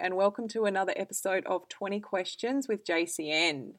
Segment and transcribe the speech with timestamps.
[0.00, 3.74] And welcome to another episode of 20 Questions with JCN.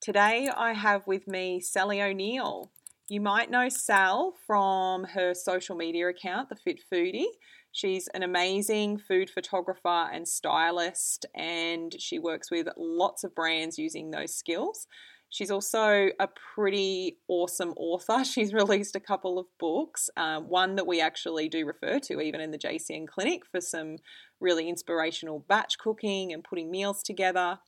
[0.00, 2.70] Today I have with me Sally O'Neil.
[3.08, 7.26] You might know Sal from her social media account, The Fit Foodie.
[7.70, 14.10] She's an amazing food photographer and stylist, and she works with lots of brands using
[14.10, 14.86] those skills.
[15.32, 18.22] She's also a pretty awesome author.
[18.30, 22.42] She's released a couple of books, um, one that we actually do refer to even
[22.42, 23.96] in the JCN clinic for some
[24.42, 27.58] really inspirational batch cooking and putting meals together.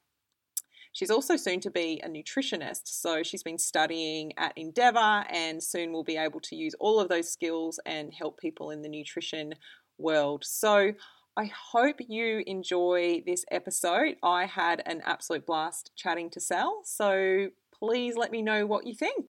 [0.93, 5.93] She's also soon to be a nutritionist, so she's been studying at Endeavour and soon
[5.93, 9.55] will be able to use all of those skills and help people in the nutrition
[9.99, 10.45] world.
[10.45, 10.93] So
[11.37, 14.17] I hope you enjoy this episode.
[14.23, 18.95] I had an absolute blast chatting to Sal, so please let me know what you
[18.95, 19.27] think.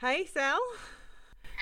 [0.00, 0.58] Hey, Sal.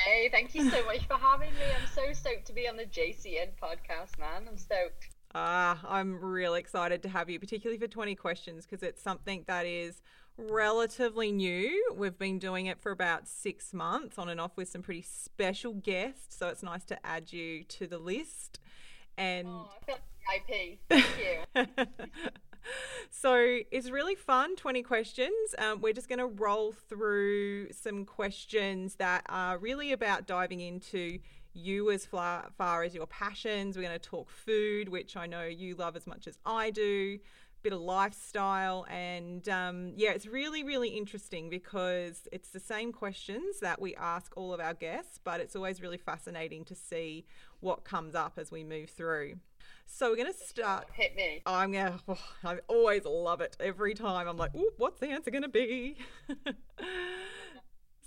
[0.05, 1.65] Hey, thank you so much for having me.
[1.79, 4.48] I'm so stoked to be on the JCN podcast, man.
[4.48, 5.09] I'm stoked.
[5.34, 9.67] Ah, I'm really excited to have you, particularly for 20 questions, because it's something that
[9.67, 10.01] is
[10.39, 11.93] relatively new.
[11.95, 15.75] We've been doing it for about six months on and off with some pretty special
[15.75, 18.59] guests, so it's nice to add you to the list.
[19.19, 19.98] And oh, I feel
[20.48, 20.78] VIP.
[20.89, 21.87] Thank you.
[23.11, 25.55] so it's really fun 20 questions.
[25.58, 31.19] Um, we're just going to roll through some questions that are really about diving into
[31.53, 33.77] you as far, far as your passions.
[33.77, 37.19] We're going to talk food which i know you love as much as i do
[37.62, 43.60] bit of lifestyle and um, yeah it's really really interesting because it's the same questions
[43.60, 47.26] that we ask all of our guests but it's always really fascinating to see
[47.60, 49.34] what comes up as we move through
[49.93, 50.87] so we're going to start.
[50.93, 51.43] Hit me.
[51.45, 54.28] I'm going to, oh, I always love it every time.
[54.28, 55.97] I'm like, "Ooh, what's the answer going to be?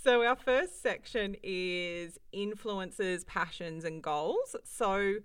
[0.03, 4.55] so our first section is influences, passions, and goals.
[4.63, 5.15] So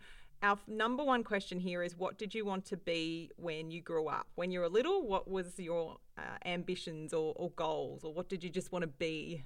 [0.42, 4.08] our number one question here is what did you want to be when you grew
[4.08, 4.26] up?
[4.34, 8.44] When you were little, what was your uh, ambitions or, or goals, or what did
[8.44, 9.44] you just want to be?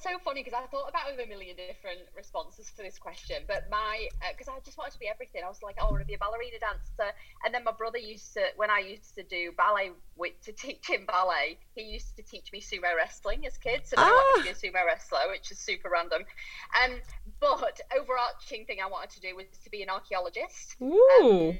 [0.00, 4.08] So funny because I thought about a million different responses for this question, but my
[4.30, 5.42] because uh, I just wanted to be everything.
[5.44, 7.12] I was like, oh, I want to be a ballerina dancer,
[7.44, 10.88] and then my brother used to when I used to do ballet with to teach
[10.88, 14.06] him ballet, he used to teach me sumo wrestling as kids, so ah.
[14.06, 16.22] I wanted to be a sumo wrestler, which is super random.
[16.82, 17.00] Um,
[17.40, 20.76] but overarching thing I wanted to do was to be an archaeologist.
[20.82, 21.54] Ooh.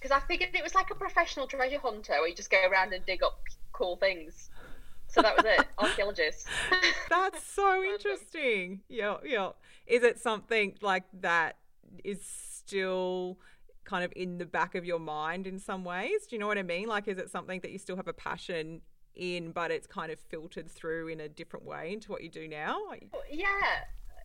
[0.00, 2.58] because um, I figured it was like a professional treasure hunter where you just go
[2.68, 3.38] around and dig up
[3.72, 4.50] cool things.
[5.18, 5.66] So that was it.
[5.78, 6.46] Archaeologist.
[7.10, 8.82] That's so interesting.
[8.88, 9.50] Yeah, yeah.
[9.86, 11.56] Is it something like that
[12.04, 13.38] is still
[13.84, 16.26] kind of in the back of your mind in some ways?
[16.28, 16.86] Do you know what I mean?
[16.86, 18.80] Like, is it something that you still have a passion
[19.16, 22.46] in, but it's kind of filtered through in a different way into what you do
[22.46, 22.78] now?
[23.28, 23.48] Yeah.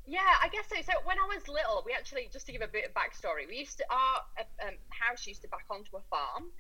[0.05, 0.75] Yeah, I guess so.
[0.83, 3.55] So when I was little, we actually just to give a bit of backstory, we
[3.57, 4.21] used to our
[4.67, 6.51] um, house used to back onto a farm,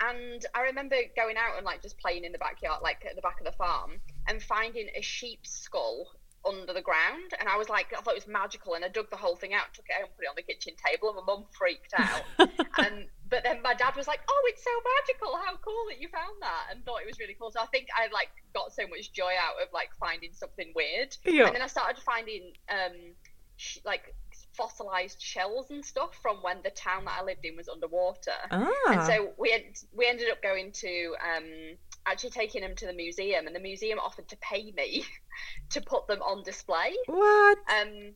[0.00, 3.22] and I remember going out and like just playing in the backyard, like at the
[3.22, 6.08] back of the farm, and finding a sheep's skull
[6.46, 7.32] under the ground.
[7.38, 8.74] And I was like, I thought it was magical.
[8.74, 10.42] And I dug the whole thing out, took it out, and put it on the
[10.42, 11.10] kitchen table.
[11.10, 12.24] And my mum freaked out.
[12.78, 15.36] and but then my dad was like, "Oh, it's so magical!
[15.36, 17.50] How cool that you found that!" And thought it was really cool.
[17.50, 21.16] So I think I like got so much joy out of like finding something weird.
[21.24, 21.46] Yeah.
[21.46, 23.14] And then I started finding um
[23.56, 24.14] sh- like
[24.56, 28.32] fossilized shells and stuff from when the town that I lived in was underwater.
[28.50, 28.70] Ah.
[28.88, 29.62] And so we had,
[29.92, 33.98] we ended up going to um, actually taking them to the museum, and the museum
[33.98, 35.04] offered to pay me
[35.70, 36.94] to put them on display.
[37.06, 37.58] What?
[37.68, 38.12] Um,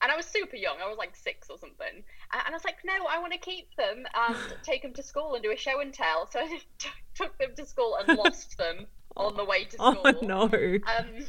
[0.00, 0.76] and I was super young.
[0.82, 2.04] I was like six or something.
[2.32, 5.34] And I was like, no, I want to keep them and take them to school
[5.34, 6.28] and do a show and tell.
[6.30, 6.60] So I
[7.14, 8.86] took them to school and lost them
[9.16, 10.18] on the way to oh, school.
[10.22, 10.42] Oh no.
[10.44, 11.24] Um,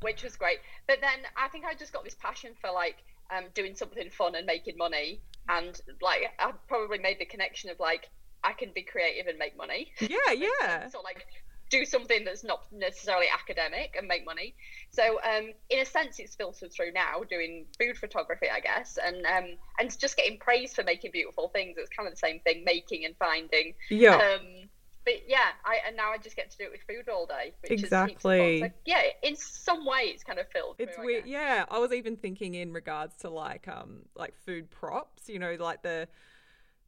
[0.00, 0.58] which was great.
[0.86, 2.96] But then I think I just got this passion for like
[3.34, 5.20] um, doing something fun and making money.
[5.48, 8.08] And like, I probably made the connection of like,
[8.42, 9.92] I can be creative and make money.
[10.00, 10.88] Yeah, yeah.
[10.88, 11.26] so like,
[11.70, 14.54] do something that's not necessarily academic and make money.
[14.90, 19.24] So, um, in a sense, it's filtered through now doing food photography, I guess, and
[19.24, 21.76] um, and just getting praise for making beautiful things.
[21.78, 23.74] It's kind of the same thing, making and finding.
[23.88, 24.16] Yeah.
[24.16, 24.68] Um,
[25.04, 27.52] but yeah, I and now I just get to do it with food all day.
[27.64, 28.72] exactly.
[28.84, 30.76] Yeah, in some way, it's kind of filled.
[30.78, 31.24] It's through, weird.
[31.24, 35.28] I yeah, I was even thinking in regards to like um like food props.
[35.28, 36.08] You know, like the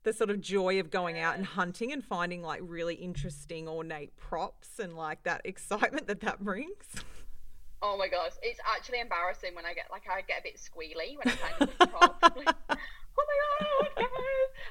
[0.05, 4.17] the sort of joy of going out and hunting and finding like really interesting ornate
[4.17, 7.05] props and like that excitement that that brings.
[7.83, 11.19] Oh my gosh, it's actually embarrassing when I get like I get a bit squealy
[11.19, 12.23] when I find a prop.
[12.37, 14.09] like, oh my god,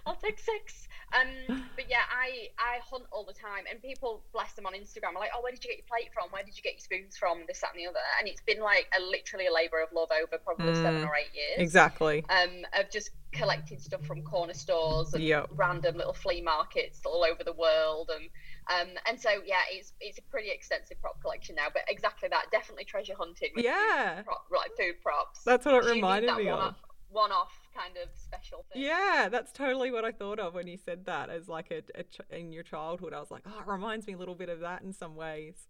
[0.06, 0.88] I'll take six.
[1.12, 5.16] Um, but yeah, I I hunt all the time, and people bless them on Instagram
[5.16, 6.32] are like, oh, where did you get your plate from?
[6.32, 7.44] Where did you get your spoons from?
[7.48, 8.00] This, that, and the other.
[8.20, 11.12] And it's been like a literally a labour of love over probably mm, seven or
[11.16, 11.60] eight years.
[11.60, 12.24] Exactly.
[12.30, 15.48] Um, of just collecting stuff from corner stores and yep.
[15.56, 18.30] random little flea markets all over the world, and
[18.70, 21.68] um, and so yeah, it's it's a pretty extensive prop collection now.
[21.74, 23.50] But exactly that, definitely treasure hunting.
[23.56, 24.22] yeah.
[24.24, 25.44] Prop, like food props.
[25.44, 26.76] That's what it reminded me of.
[27.10, 28.84] One off kind of special thing.
[28.84, 32.04] Yeah, that's totally what I thought of when you said that as like a, a
[32.04, 33.14] ch- in your childhood.
[33.14, 35.68] I was like, oh, it reminds me a little bit of that in some ways.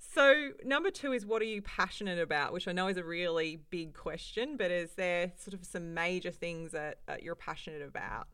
[0.00, 2.52] So, number two is what are you passionate about?
[2.52, 6.30] Which I know is a really big question, but is there sort of some major
[6.30, 8.28] things that, that you're passionate about?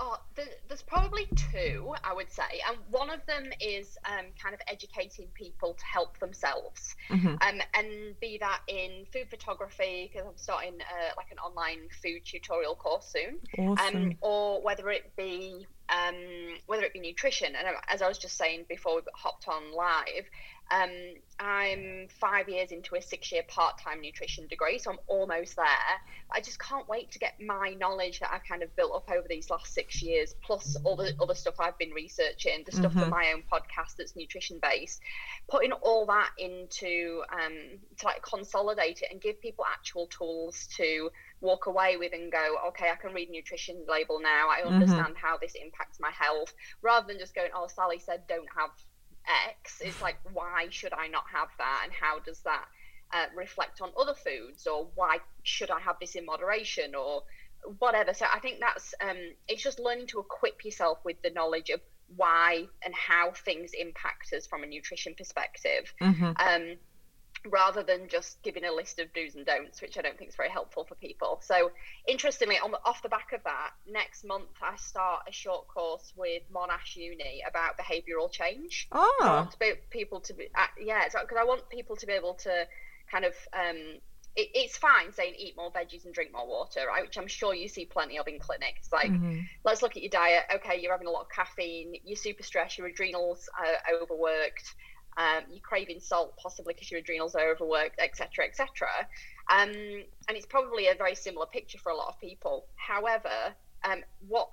[0.00, 4.60] Oh, there's probably two, I would say, and one of them is um, kind of
[4.66, 7.28] educating people to help themselves, mm-hmm.
[7.28, 12.22] um, and be that in food photography because I'm starting uh, like an online food
[12.24, 13.96] tutorial course soon, awesome.
[13.96, 16.14] um, or whether it be um,
[16.66, 17.54] whether it be nutrition.
[17.54, 20.24] And as I was just saying before we hopped on live,
[20.70, 20.90] um,
[21.38, 25.66] I'm five years into a six year part time nutrition degree, so I'm almost there.
[26.30, 29.26] I just can't wait to get my knowledge that I've kind of built up over
[29.28, 33.02] these last six years, plus all the other stuff I've been researching, the stuff mm-hmm.
[33.02, 35.02] for my own podcast that's nutrition based,
[35.48, 41.10] putting all that into um, to like consolidate it and give people actual tools to
[41.44, 44.48] walk away with and go, okay, I can read nutrition label now.
[44.50, 44.74] I mm-hmm.
[44.74, 45.26] understand mm-hmm.
[45.26, 46.52] how this impacts my health,
[46.82, 48.70] rather than just going, oh, Sally said don't have
[49.48, 49.80] X.
[49.80, 51.80] It's like, why should I not have that?
[51.84, 52.64] And how does that
[53.12, 54.66] uh, reflect on other foods?
[54.66, 56.94] Or why should I have this in moderation?
[56.94, 57.22] Or
[57.78, 58.14] whatever.
[58.14, 59.16] So I think that's um,
[59.48, 61.80] it's just learning to equip yourself with the knowledge of
[62.16, 65.92] why and how things impact us from a nutrition perspective.
[66.00, 66.24] Mm-hmm.
[66.24, 66.76] Um,
[67.50, 70.36] rather than just giving a list of do's and don'ts, which I don't think is
[70.36, 71.40] very helpful for people.
[71.42, 71.70] So,
[72.08, 76.12] interestingly, on the, off the back of that, next month I start a short course
[76.16, 78.88] with Monash Uni about behavioural change.
[78.92, 79.56] Oh, I want
[79.90, 82.66] people to be, uh, yeah, because I want people to be able to
[83.10, 83.34] kind of.
[83.52, 83.98] Um,
[84.36, 87.04] it, it's fine saying eat more veggies and drink more water, right?
[87.04, 88.90] Which I'm sure you see plenty of in clinics.
[88.92, 89.40] Like, mm-hmm.
[89.64, 90.42] let's look at your diet.
[90.56, 94.74] Okay, you're having a lot of caffeine, you're super stressed, your adrenals are overworked
[95.16, 98.88] um, you're craving salt possibly because your adrenals are overworked, etc., etc.
[99.50, 102.66] Um, and it's probably a very similar picture for a lot of people.
[102.76, 104.48] However, um, what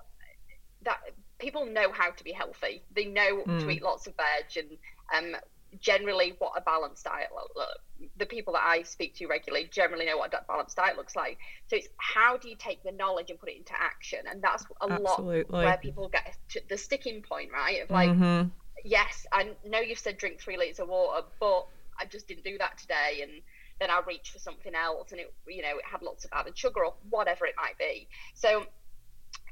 [0.84, 0.98] that
[1.38, 2.82] people know how to be healthy.
[2.94, 3.60] They know mm.
[3.60, 4.64] to eat lots of veg
[5.12, 5.40] and um,
[5.80, 7.78] generally what a balanced diet look,
[8.16, 11.38] the people that I speak to regularly generally know what a balanced diet looks like.
[11.68, 14.64] So it's how do you take the knowledge and put it into action, and that's
[14.80, 15.44] a Absolutely.
[15.44, 16.36] lot where people get
[16.68, 17.82] the sticking point, right?
[17.82, 18.48] Of like, mm-hmm
[18.84, 21.66] yes, I know you've said drink three liters of water, but
[21.98, 23.32] I just didn't do that today, and
[23.80, 26.56] then I reached for something else, and it, you know, it had lots of added
[26.56, 28.08] sugar or whatever it might be.
[28.34, 28.66] So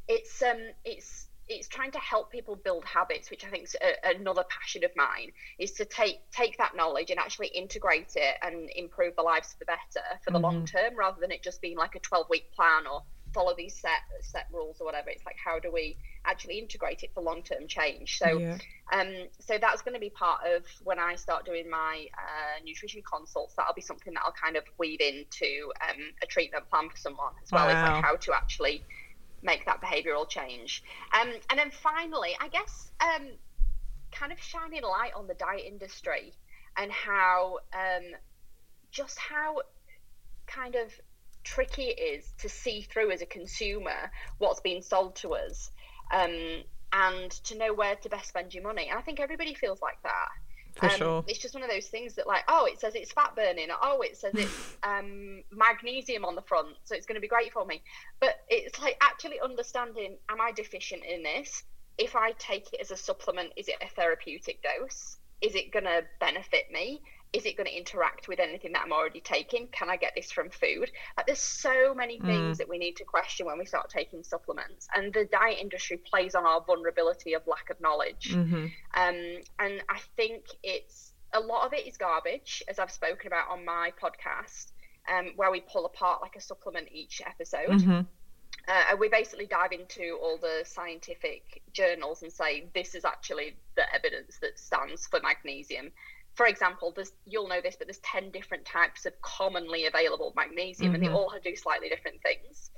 [0.09, 4.17] it's um, it's it's trying to help people build habits, which I think is a,
[4.17, 8.71] another passion of mine, is to take take that knowledge and actually integrate it and
[8.77, 10.45] improve the lives for the better for the mm-hmm.
[10.45, 13.75] long term, rather than it just being like a twelve week plan or follow these
[13.75, 15.11] set set rules or whatever.
[15.11, 18.19] It's like how do we actually integrate it for long term change?
[18.19, 18.59] So, yeah.
[18.93, 23.03] um, so that's going to be part of when I start doing my uh, nutrition
[23.03, 23.55] consults.
[23.57, 27.33] That'll be something that I'll kind of weave into um, a treatment plan for someone
[27.43, 27.73] as well wow.
[27.73, 28.85] as like how to actually
[29.43, 30.83] make that behavioural change.
[31.19, 33.29] Um, and then finally, I guess, um,
[34.13, 36.35] kind of shining light on the diet industry
[36.77, 38.05] and how um,
[38.91, 39.63] just how
[40.47, 40.93] kind of
[41.45, 45.71] tricky it is to see through as a consumer what's being sold to us
[46.13, 48.89] um, and to know where to best spend your money.
[48.89, 50.29] And I think everybody feels like that.
[50.77, 51.25] For um, sure.
[51.27, 53.69] It's just one of those things that, like, oh, it says it's fat burning.
[53.83, 57.53] Oh, it says it's um, magnesium on the front, so it's going to be great
[57.53, 57.83] for me.
[58.21, 61.65] But it's like actually understanding: am I deficient in this?
[61.99, 65.17] If I take it as a supplement, is it a therapeutic dose?
[65.41, 67.03] Is it going to benefit me?
[67.33, 69.69] Is it going to interact with anything that I'm already taking?
[69.69, 70.91] Can I get this from food?
[71.17, 72.27] Like, there's so many mm.
[72.27, 72.59] things mm.
[72.59, 76.35] that we need to question when we start taking supplements, and the diet industry plays
[76.35, 78.33] on our vulnerability of lack of knowledge.
[78.33, 78.67] Mm-hmm.
[78.95, 83.49] Um, and I think it's a lot of it is garbage, as I've spoken about
[83.49, 84.73] on my podcast,
[85.13, 87.69] um, where we pull apart like a supplement each episode.
[87.69, 88.01] Mm-hmm.
[88.69, 93.83] Uh, we basically dive into all the scientific journals and say this is actually the
[93.95, 95.91] evidence that stands for magnesium
[96.41, 100.87] for example, there's you'll know this, but there's ten different types of commonly available magnesium,
[100.87, 100.95] mm-hmm.
[100.95, 101.17] and they mm-hmm.
[101.17, 102.71] all do slightly different things.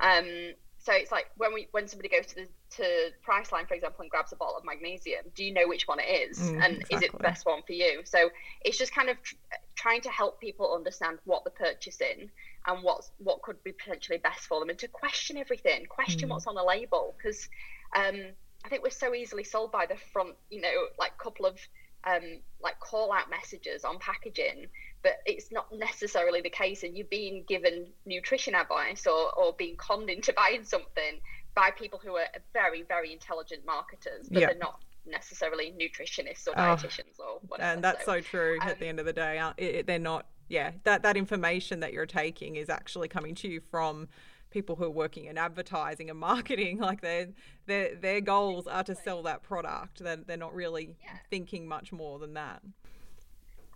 [0.00, 2.46] Um, so it's like when we when somebody goes to the
[2.76, 2.84] to
[3.26, 6.02] Priceline, for example, and grabs a bottle of magnesium, do you know which one it
[6.28, 6.96] is, Mm, and exactly.
[6.96, 8.02] is it the best one for you?
[8.04, 8.28] So
[8.62, 9.36] it's just kind of tr-
[9.76, 12.28] trying to help people understand what they're purchasing
[12.66, 16.32] and what's what could be potentially best for them, and to question everything, question Mm.
[16.32, 17.48] what's on the label, because
[17.96, 18.20] um,
[18.62, 21.58] I think we're so easily sold by the front, you know, like couple of
[22.04, 24.66] um, like call out messages on packaging,
[25.02, 26.82] but it's not necessarily the case.
[26.82, 31.20] And you're being given nutrition advice or, or being conned into buying something
[31.54, 34.46] by people who are very, very intelligent marketers, but Yeah.
[34.48, 37.70] they're not necessarily nutritionists or Oh, dietitians or whatever.
[37.74, 40.00] and that's So, so true um, at the end of the day it, it- they're
[40.00, 44.08] not yeah that that information that you're taking is actually coming to you from
[44.50, 47.28] people who are working in advertising and marketing like their
[47.66, 51.10] their their goals are to sell that product they're, they're not really Yeah.
[51.30, 52.62] thinking much more than that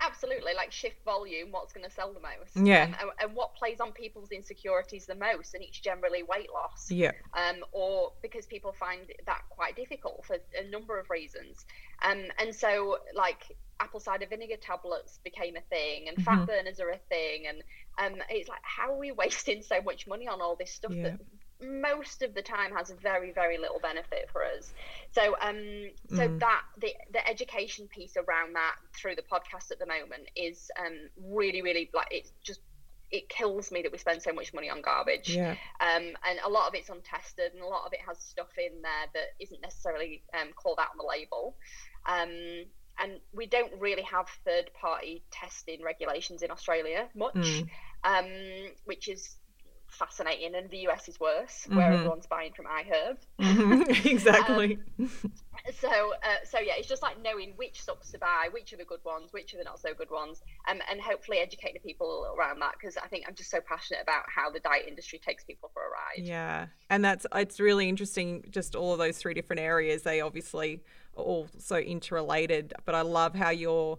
[0.03, 2.85] absolutely like shift volume what's going to sell the most Yeah.
[2.85, 6.91] um, and, and what plays on people's insecurities the most and it's generally weight loss
[6.91, 11.65] yeah um, or because people find that quite difficult for a number of reasons.
[12.03, 16.91] Um, and so, like, apple cider vinegar tablets became a thing, and fat burners are
[16.91, 17.45] a thing.
[17.49, 17.63] And
[17.99, 21.05] um, it's like, how are we wasting so much money on all this stuff Yeah.
[21.05, 21.19] that
[21.63, 24.73] most of the time has very, very little benefit for us?
[25.13, 26.41] So, um, so Mm.
[26.41, 31.09] that the the education piece around that through the podcast at the moment is um,
[31.17, 32.61] really, really like it's just.
[33.13, 36.49] It kills me that we spend so much money on garbage yeah um, and a
[36.49, 39.61] lot of it's untested and a lot of it has stuff in there that isn't
[39.61, 41.57] necessarily um, called out on the label
[42.07, 42.67] um,
[43.01, 47.69] and we don't really have third party testing regulations in australia much Mm.
[48.05, 49.37] um, which is
[49.89, 51.95] fascinating and the us is worse where Mhm.
[51.95, 54.07] everyone's buying from iherb Mhm.
[54.07, 54.79] exactly
[55.79, 58.85] so uh, so yeah it's just like knowing which subs to buy which are the
[58.85, 62.33] good ones which are the not so good ones um, and hopefully educate the people
[62.39, 65.43] around that because i think i'm just so passionate about how the diet industry takes
[65.45, 68.45] people for a ride Yeah, and that's it's really interesting.
[68.51, 70.83] Just all of those three different areas, they obviously
[71.21, 72.73] all so interrelated.
[72.85, 73.99] But I love how you're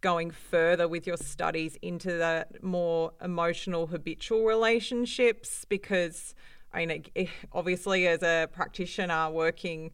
[0.00, 6.34] going further with your studies into the more emotional, habitual relationships because
[6.72, 9.92] I mean, it- obviously, as a practitioner working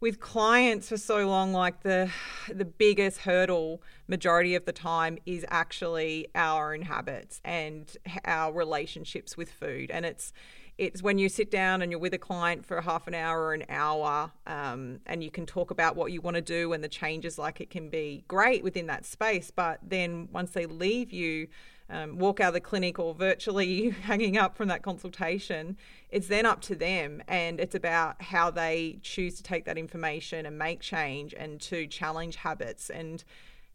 [0.00, 2.10] with clients for so long like the
[2.52, 9.36] the biggest hurdle majority of the time is actually our own habits and our relationships
[9.36, 10.32] with food and it's
[10.78, 13.52] it's when you sit down and you're with a client for half an hour or
[13.52, 16.88] an hour um, and you can talk about what you want to do and the
[16.88, 21.48] changes like it can be great within that space but then once they leave you
[21.90, 25.76] um, walk out of the clinic or virtually hanging up from that consultation,
[26.10, 27.22] it's then up to them.
[27.28, 31.86] And it's about how they choose to take that information and make change and to
[31.86, 32.90] challenge habits.
[32.90, 33.24] And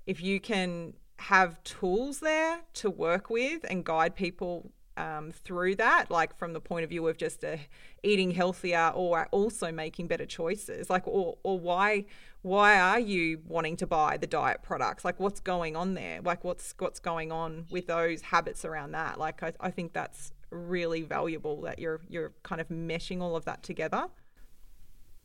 [0.05, 6.12] if you can have tools there to work with and guide people um, through that,
[6.12, 7.58] like from the point of view of just uh,
[8.04, 12.06] eating healthier or also making better choices, like or or why
[12.42, 15.06] why are you wanting to buy the diet products?
[15.06, 16.22] Like what's going on there?
[16.22, 19.18] Like what's what's going on with those habits around that?
[19.18, 23.46] Like I, I think that's really valuable that you're you're kind of meshing all of
[23.46, 24.08] that together.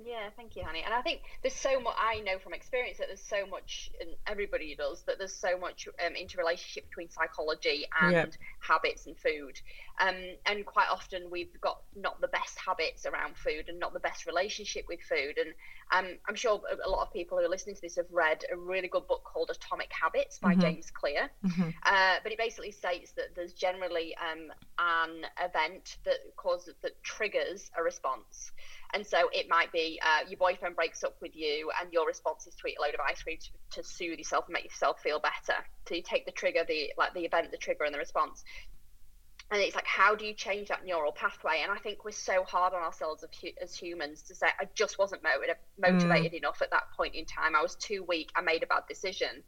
[0.00, 0.82] Yeah, thank you, honey.
[0.84, 4.10] And I think there's so much I know from experience that there's so much, and
[4.28, 8.32] everybody does, that there's so much um, interrelationship between psychology and Yep.
[8.60, 9.60] habits and food.
[9.98, 13.98] Um, and quite often we've got not the best habits around food and not the
[13.98, 15.36] best relationship with food.
[15.36, 15.52] And
[15.90, 18.56] um, I'm sure a- lot of people who are listening to this have read a
[18.56, 20.60] really good book called Atomic Habits by Mhm.
[20.60, 21.28] James Clear.
[21.44, 21.74] Mhm.
[21.82, 27.68] Uh, but it basically states that there's generally um, an event that causes that triggers
[27.76, 28.52] a response,
[28.94, 32.46] and so it might be uh, your boyfriend breaks up with you, and your response
[32.46, 35.00] is to eat a load of ice cream to, to soothe yourself and make yourself
[35.02, 35.58] feel better.
[35.86, 38.44] So you take the trigger, the like the event, the trigger, and the response.
[39.50, 41.60] And it's like, how do you change that neural pathway?
[41.62, 43.24] And I think we're so hard on ourselves
[43.62, 47.56] as humans to say, I just wasn't motivated, motivated enough at that point in time.
[47.56, 48.30] I was too weak.
[48.36, 49.42] I made a bad decision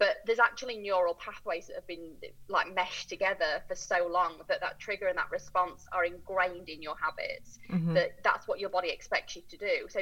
[0.00, 2.10] but there's actually neural pathways that have been
[2.48, 6.82] like meshed together for so long that that trigger and that response are ingrained in
[6.82, 7.94] your habits Mhm.
[7.94, 10.00] that that's what your body expects you to do so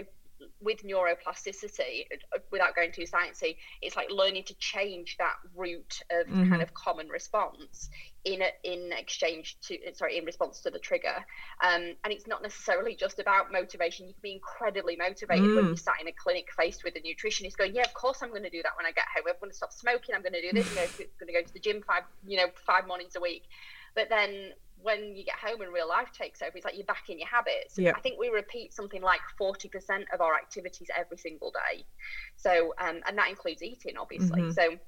[0.61, 2.05] with neuroplasticity
[2.35, 6.49] uh, without going too sciencey it's like learning to change that route of Mhm.
[6.49, 7.89] kind of common response
[8.25, 11.25] in a, in exchange to sorry in response to the trigger.
[11.63, 14.07] Um, and it's not necessarily just about motivation.
[14.09, 15.69] You can be incredibly motivated when Mm.
[15.69, 18.43] you're sat in a clinic faced with a nutritionist going yeah of course i'm going
[18.43, 19.25] to do that when i get home.
[19.29, 20.15] I'm going to stop smoking.
[20.15, 20.69] I'm going to do this.
[20.69, 20.89] I'm going
[21.27, 23.45] to go to the gym five you know five mornings a week.
[23.95, 27.05] But then when you get home and real life takes over it's like you're back
[27.09, 27.93] in your habits Yeah.
[27.97, 31.85] i think we repeat something like 40% of our activities every single day
[32.37, 34.55] so um, and that includes eating obviously Mhm.
[34.55, 34.79] so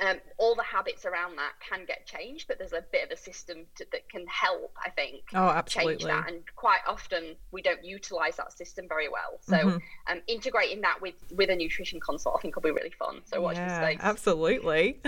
[0.00, 3.16] um, all the habits around that can get changed, but there's a bit of a
[3.16, 5.96] system to, that can help, I think, oh, absolutely.
[5.96, 6.28] change that.
[6.28, 9.38] And quite often we don't utilize that system very well.
[9.42, 9.76] So mm-hmm.
[10.10, 13.20] um, integrating that with with a nutrition consult, I think, will be really fun.
[13.24, 13.98] So watch yeah, this space.
[14.02, 15.00] Absolutely.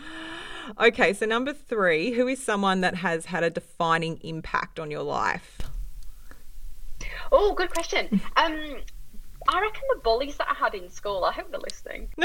[0.80, 5.02] okay, so number three, who is someone that has had a defining impact on your
[5.02, 5.58] life?
[7.32, 8.20] Oh, good question.
[8.36, 8.76] Um,
[9.48, 11.24] I reckon the bullies that I had in school.
[11.24, 12.08] I hope they're listening.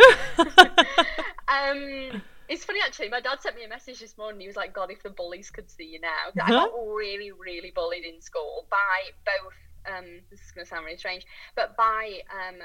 [1.48, 3.10] um, it's funny actually.
[3.10, 4.42] My dad sent me a message this morning.
[4.42, 7.72] He was like, "God, if the bullies could see you now." I got really, really
[7.74, 9.54] bullied in school by both.
[9.88, 11.26] Um, this is going to sound really strange,
[11.56, 12.56] but by um,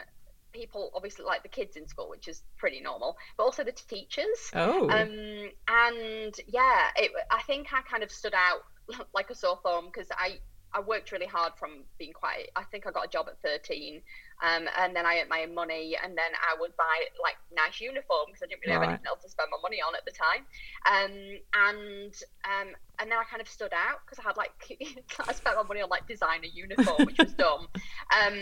[0.52, 4.50] people, obviously, like the kids in school, which is pretty normal, but also the teachers.
[4.54, 4.88] Oh.
[4.88, 8.64] Um, and yeah, it, I think I kind of stood out
[9.14, 10.38] like a sore thumb because I
[10.72, 12.48] I worked really hard from being quite.
[12.56, 14.00] I think I got a job at 13,
[14.42, 17.80] um, and then I earned my own money, and then I would buy like nice
[17.80, 18.82] uniforms because I didn't really right.
[18.82, 20.46] have anything else to spend my money on at the time.
[20.86, 21.14] Um,
[21.54, 22.68] and um,
[23.00, 24.52] and then I kind of stood out because I had like
[25.28, 27.68] I spent my money on like designer uniform, which was dumb.
[28.10, 28.34] Um,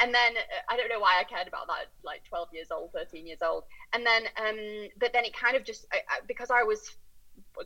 [0.00, 0.32] and then
[0.70, 3.64] I don't know why I cared about that, like 12 years old, 13 years old.
[3.92, 6.96] And then, um, but then it kind of just I, I, because I was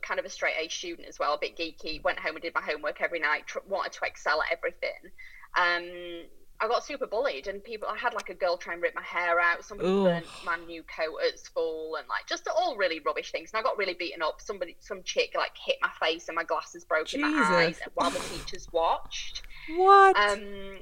[0.01, 2.03] kind of a straight A student as well, a bit geeky.
[2.03, 3.47] Went home and did my homework every night.
[3.47, 5.11] Tr- wanted to excel at everything.
[5.57, 6.25] Um,
[6.59, 7.87] I got super bullied, and people.
[7.89, 9.65] I had like a girl try and rip my hair out.
[9.65, 10.03] Somebody Ooh.
[10.03, 13.51] burnt my new coat at school, and like just all really rubbish things.
[13.53, 14.39] And I got really beaten up.
[14.39, 17.25] Somebody, some chick, like hit my face, and my glasses broke Jesus.
[17.25, 19.43] in my eyes while the teachers watched.
[19.75, 20.17] What?
[20.17, 20.79] Um,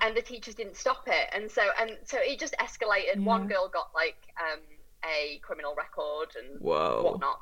[0.00, 3.16] and the teachers didn't stop it, and so and so it just escalated.
[3.16, 3.24] Yeah.
[3.24, 4.60] One girl got like um
[5.04, 7.02] a criminal record and Whoa.
[7.02, 7.40] whatnot.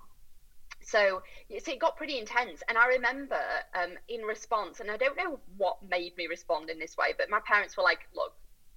[0.87, 1.23] So,
[1.59, 2.63] so it got pretty intense.
[2.69, 3.41] And I remember
[3.75, 7.29] um, in response, and I don't know what made me respond in this way, but
[7.29, 8.33] my parents were like, look,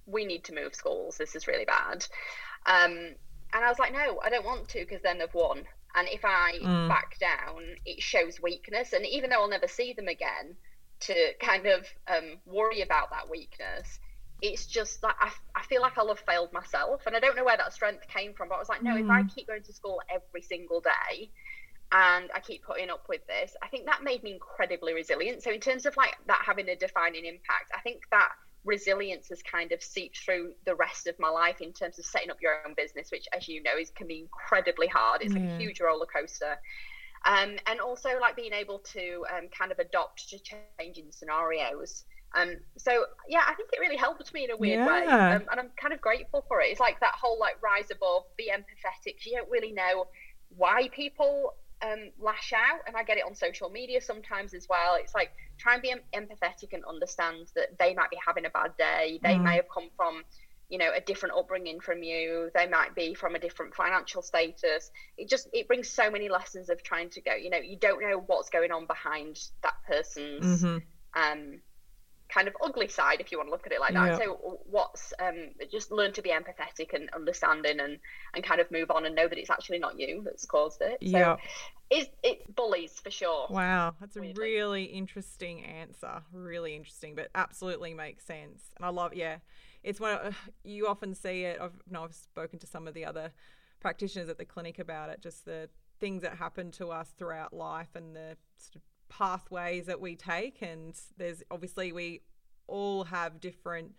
[0.06, 1.16] we need to move schools.
[1.16, 2.04] This is really bad.
[2.66, 3.14] Um,
[3.52, 5.62] and I was like, no, I don't want to because then they've won.
[5.94, 6.88] And if I mm.
[6.88, 8.92] back down, it shows weakness.
[8.92, 10.56] And even though I'll never see them again,
[11.00, 14.00] to kind of um, worry about that weakness,
[14.42, 17.02] it's just like I, I feel like I'll have failed myself.
[17.06, 19.04] And I don't know where that strength came from, but I was like, no, mm.
[19.04, 19.34] if I mm.
[19.34, 21.30] keep going to school every single day,
[21.92, 23.56] and I keep putting up with this.
[23.62, 25.42] I think that made me incredibly resilient.
[25.42, 28.30] So in terms of like that having a defining impact, I think that
[28.64, 32.30] resilience has kind of seeped through the rest of my life in terms of setting
[32.30, 35.22] up your own business, which as you know is can be incredibly hard.
[35.22, 35.56] It's yeah.
[35.56, 36.56] a huge roller coaster.
[37.24, 40.38] Um, and also like being able to um, kind of adopt to
[40.78, 42.04] changing scenarios.
[42.34, 44.86] Um, so yeah, I think it really helped me in a weird yeah.
[44.86, 46.66] way, um, and I'm kind of grateful for it.
[46.66, 49.16] It's like that whole like rise above, be empathetic.
[49.26, 50.06] You don't really know
[50.56, 54.96] why people um, lash out, and I get it on social media sometimes as well.
[54.98, 58.76] It's like try and be empathetic and understand that they might be having a bad
[58.76, 59.18] day.
[59.22, 59.42] They mm.
[59.42, 60.22] may have come from,
[60.68, 62.50] you know, a different upbringing from you.
[62.54, 64.90] They might be from a different financial status.
[65.16, 67.34] It just it brings so many lessons of trying to go.
[67.34, 70.78] You know, you don't know what's going on behind that person's mm-hmm.
[71.20, 71.60] um,
[72.30, 74.06] kind of ugly side if you want to look at it like that.
[74.06, 74.18] Yeah.
[74.18, 77.98] so what's um just learn to be empathetic and understanding and
[78.34, 80.98] and kind of move on and know that it's actually not you that's caused it.
[81.02, 81.36] So yeah.
[81.90, 83.46] it, it bullies for sure.
[83.50, 83.94] Wow.
[84.00, 84.42] That's a weirdly.
[84.42, 86.22] really interesting answer.
[86.32, 88.62] Really interesting but absolutely makes sense.
[88.76, 89.38] And i love yeah
[89.82, 91.58] it's one you often see it.
[91.60, 93.32] I've you know, i've spoken to some of the other
[93.80, 97.94] practitioners at the clinic about it just the things that happen to us throughout life
[97.94, 102.22] and the sort of pathways that we take and there's obviously we
[102.66, 103.94] all have different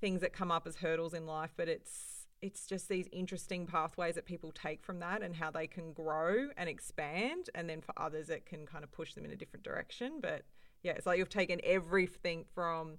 [0.00, 4.16] things that come up as hurdles in life but it's it's just these interesting pathways
[4.16, 7.92] that people take from that and how they can grow and expand and then for
[7.96, 10.42] others it can kind of push them in a different direction but
[10.82, 12.98] yeah it's like you've taken everything from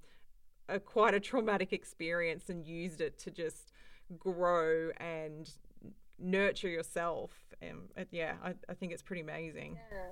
[0.70, 3.72] a quite a traumatic experience and used it to just
[4.18, 5.52] grow and
[6.20, 7.32] nurture yourself
[7.64, 10.12] um, and yeah I, I think it's pretty amazing yeah.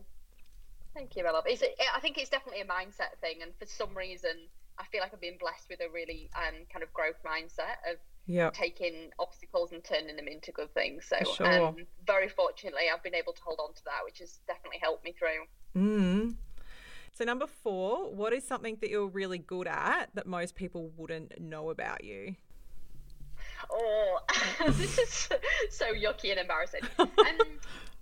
[0.93, 1.45] Thank you, my love.
[1.47, 1.63] It's,
[1.95, 4.31] I think it's definitely a mindset thing, and for some reason,
[4.77, 7.97] I feel like I've been blessed with a really um, kind of growth mindset of
[8.25, 8.53] yep.
[8.53, 11.05] taking obstacles and turning them into good things.
[11.05, 11.67] So, sure.
[11.67, 11.75] um,
[12.05, 15.13] very fortunately, I've been able to hold on to that, which has definitely helped me
[15.17, 15.45] through.
[15.81, 16.35] Mm.
[17.13, 21.39] So, number four, what is something that you're really good at that most people wouldn't
[21.39, 22.35] know about you?
[23.69, 24.19] Oh,
[24.67, 25.29] this is
[25.69, 26.81] so yucky and embarrassing.
[26.99, 27.59] Um,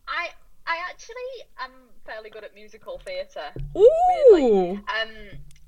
[0.07, 0.29] I
[0.69, 1.71] I actually am
[2.05, 3.51] fairly good at musical theatre.
[3.75, 4.75] Ooh.
[4.75, 5.09] Um,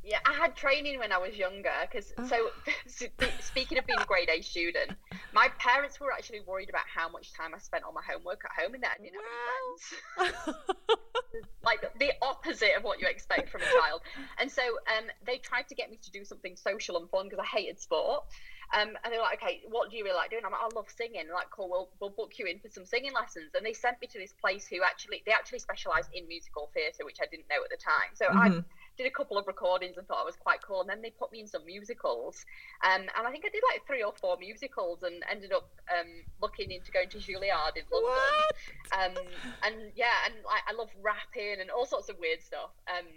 [0.03, 2.27] yeah, I had training when I was younger because oh.
[2.87, 3.07] so
[3.39, 4.91] speaking of being a grade A student,
[5.33, 8.51] My parents were actually worried about how much time I spent on my homework at
[8.61, 10.57] home and that I didn't have any friends.
[11.63, 14.01] like the opposite of what you expect from a child.
[14.39, 17.39] And so um, they tried to get me to do something social and fun because
[17.39, 18.25] I hated sport.
[18.73, 20.43] Um, and they were like, okay, what do you really like doing?
[20.45, 21.27] I'm like, I love singing.
[21.27, 23.51] They're like, cool, we'll, we'll book you in for some singing lessons.
[23.53, 27.03] And they sent me to this place who actually, they actually specialised in musical theatre,
[27.03, 28.15] which I didn't know at the time.
[28.15, 28.59] So mm-hmm.
[28.59, 28.63] I
[29.01, 30.81] did a couple of recordings and thought I was quite cool.
[30.81, 32.45] And then they put me in some musicals.
[32.83, 36.07] Um, and I think I did like three or four musicals and ended up um,
[36.41, 38.21] looking into going to Juilliard in London.
[38.91, 39.23] Um,
[39.65, 42.71] and yeah, and like, I love rapping and all sorts of weird stuff.
[42.87, 43.07] Um,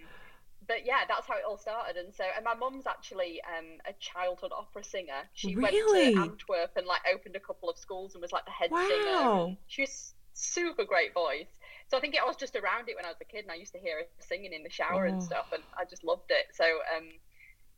[0.67, 1.97] but yeah, that's how it all started.
[1.97, 5.29] And so, and my mum's actually um, a childhood opera singer.
[5.35, 6.15] She really?
[6.15, 8.71] went to Antwerp and like opened a couple of schools and was like the head
[8.71, 8.89] wow.
[8.89, 9.57] singer.
[9.67, 11.47] She's super great voice.
[11.89, 13.57] So I think I was just around it when I was a kid, and I
[13.57, 15.11] used to hear her singing in the shower oh.
[15.11, 16.55] and stuff, and I just loved it.
[16.55, 17.09] So um,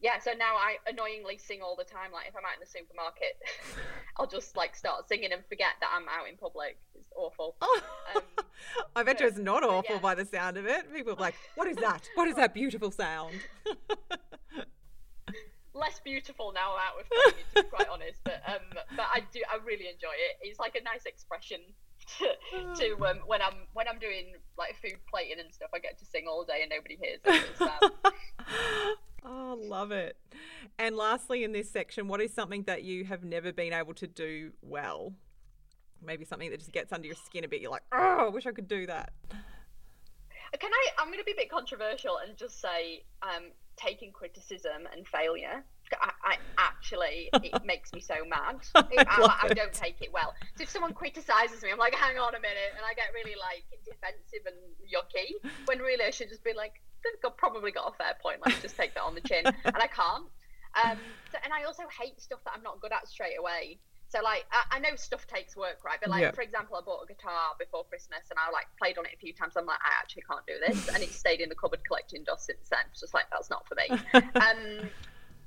[0.01, 2.13] yeah, so now I annoyingly sing all the time.
[2.13, 3.41] Like if I'm out in the supermarket,
[4.19, 6.79] I'll just like start singing and forget that I'm out in public.
[6.95, 7.57] It's awful.
[7.69, 7.81] Oh.
[8.15, 8.23] Um,
[8.95, 10.01] I bet you it's not awful yeah.
[10.01, 10.91] by the sound of it.
[10.95, 12.09] People are like, "What is that?
[12.15, 13.35] What is that beautiful sound?"
[15.75, 18.19] Less beautiful now I'm out with family, to be quite honest.
[18.25, 18.63] But um,
[18.97, 20.39] but I do I really enjoy it.
[20.41, 21.59] It's like a nice expression
[22.19, 25.71] to, to um, when I'm when I'm doing like food plating and stuff.
[25.75, 27.45] I get to sing all day and nobody hears it.
[29.25, 30.17] oh, love it.
[30.79, 34.07] And lastly, in this section, what is something that you have never been able to
[34.07, 35.15] do well?
[36.05, 37.61] maybe something that just gets under your skin a bit.
[37.61, 39.13] You're like, oh, I wish I could do that.
[40.59, 40.87] Can I?
[40.99, 45.65] I'm going to be a bit controversial and just say, um, taking criticism and failure.
[46.01, 48.57] I, I actually, it makes me so mad.
[48.93, 50.35] It, I, I, don't take it well.
[50.57, 53.37] So if someone criticizes me, I'm like, hang on a minute, and I get really
[53.39, 55.35] like defensive and yucky.
[55.67, 58.41] When really I should just be like, they've got, probably got a fair point.
[58.45, 60.27] Let's just take that on the chin, and I can't.
[60.77, 60.99] Um,
[61.33, 63.79] so, and I also hate stuff that I'm not good at straight away.
[64.09, 65.99] So like I, I, know stuff takes work, right?
[66.01, 66.31] But like yeah.
[66.31, 69.19] for example, I bought a guitar before Christmas and I like played on it a
[69.19, 69.55] few times.
[69.57, 72.47] I'm like, I actually can't do this, and it's stayed in the cupboard collecting dust
[72.47, 72.87] since then.
[72.93, 73.99] It's just like that's not for me.
[74.15, 74.89] um,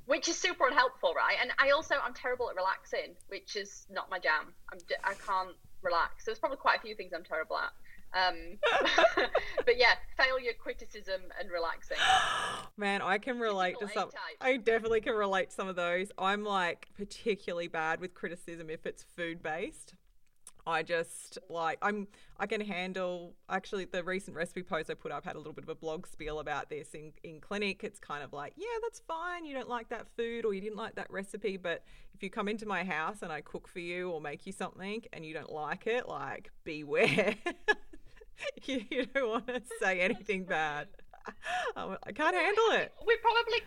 [0.09, 1.37] which is super unhelpful, right?
[1.39, 4.53] And I also I'm terrible at relaxing, which is not my jam.
[4.73, 6.25] I'm I can't relax.
[6.25, 7.71] So there's probably quite a few things I'm terrible at.
[8.11, 8.57] Um,
[9.65, 11.97] but yeah, failure, criticism, and relaxing.
[12.77, 14.09] Man, I can relate to some.
[14.41, 16.11] I definitely can relate to some of those.
[16.17, 19.93] I'm like particularly bad with criticism if it's food based.
[20.69, 25.25] I just like I'm I can handle actually the recent recipe post I put up
[25.25, 28.23] had a little bit of a blog spiel about this in in clinic it's kind
[28.23, 31.09] of like yeah that's fine you don't like that food or you didn't like that
[31.11, 34.45] recipe but if you come into my house and I cook for you or make
[34.45, 37.35] you something and you don't like it like beware
[38.65, 40.87] you, you don't want to say anything bad.
[41.75, 42.93] I can't handle it.
[43.05, 43.61] We probably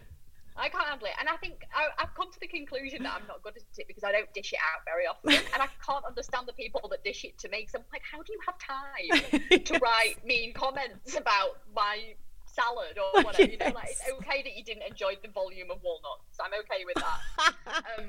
[0.56, 1.14] I can't handle it.
[1.18, 3.88] And I think I, have come to the conclusion that I'm not good at it
[3.88, 5.32] because I don't dish it out very often.
[5.32, 7.66] and I can't understand the people that dish it to me.
[7.70, 12.14] So I'm like, how do you have time to write mean comments about my
[12.52, 13.42] salad or whatever.
[13.42, 13.52] Yes.
[13.52, 16.36] You know, like it's okay that you didn't enjoy the volume of walnuts.
[16.38, 17.20] I'm okay with that.
[17.96, 18.06] um,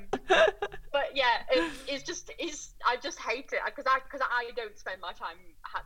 [0.92, 4.78] but yeah, it, it's just it's I just hate it because I because I don't
[4.78, 5.38] spend my time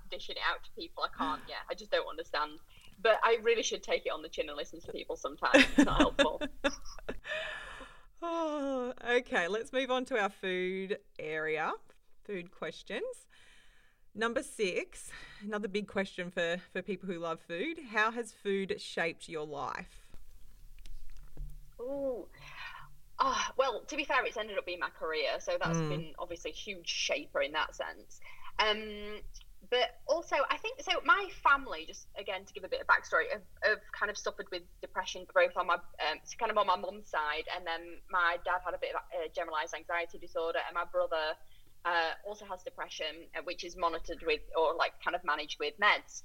[0.10, 1.04] dishing it out to people.
[1.04, 1.42] I can't.
[1.48, 2.60] Yeah, I just don't understand.
[3.02, 5.66] But I really should take it on the chin and listen to people sometimes.
[5.78, 6.42] It's not helpful.
[8.22, 11.74] oh, okay, let's move on to our food area,
[12.26, 13.28] food questions.
[14.18, 15.12] Number six,
[15.44, 17.78] another big question for, for people who love food.
[17.92, 20.08] How has food shaped your life?
[21.80, 22.28] Oh,
[23.20, 25.30] oh well, to be fair, it's ended up being my career.
[25.40, 25.90] So that's mm.
[25.90, 28.20] been obviously a huge shaper in that sense.
[28.58, 29.20] Um,
[29.70, 31.00] but also, I think so.
[31.04, 34.48] My family, just again to give a bit of backstory, have, have kind of suffered
[34.52, 38.38] with depression, both on my um, kind of on my mum's side, and then my
[38.46, 41.36] dad had a bit of a generalized anxiety disorder, and my brother
[41.86, 45.74] uh, also has depression, uh, which is monitored with or like kind of managed with
[45.80, 46.24] meds.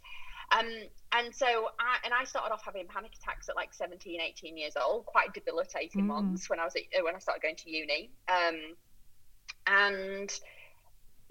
[0.53, 0.68] Um,
[1.12, 1.47] and so
[1.81, 5.33] I, and I started off having panic attacks at like 17, 18 years old, quite
[5.33, 6.09] debilitating mm.
[6.09, 8.11] ones when I was at, uh, when I started going to uni.
[8.29, 8.77] Um,
[9.66, 10.31] and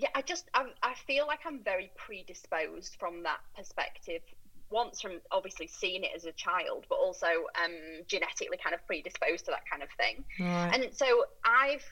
[0.02, 4.22] yeah, I just I, I feel like I'm very predisposed from that perspective.
[4.72, 7.28] Once from obviously seeing it as a child, but also
[7.64, 10.24] um, genetically kind of predisposed to that kind of thing.
[10.40, 10.72] Right.
[10.74, 11.84] And so I've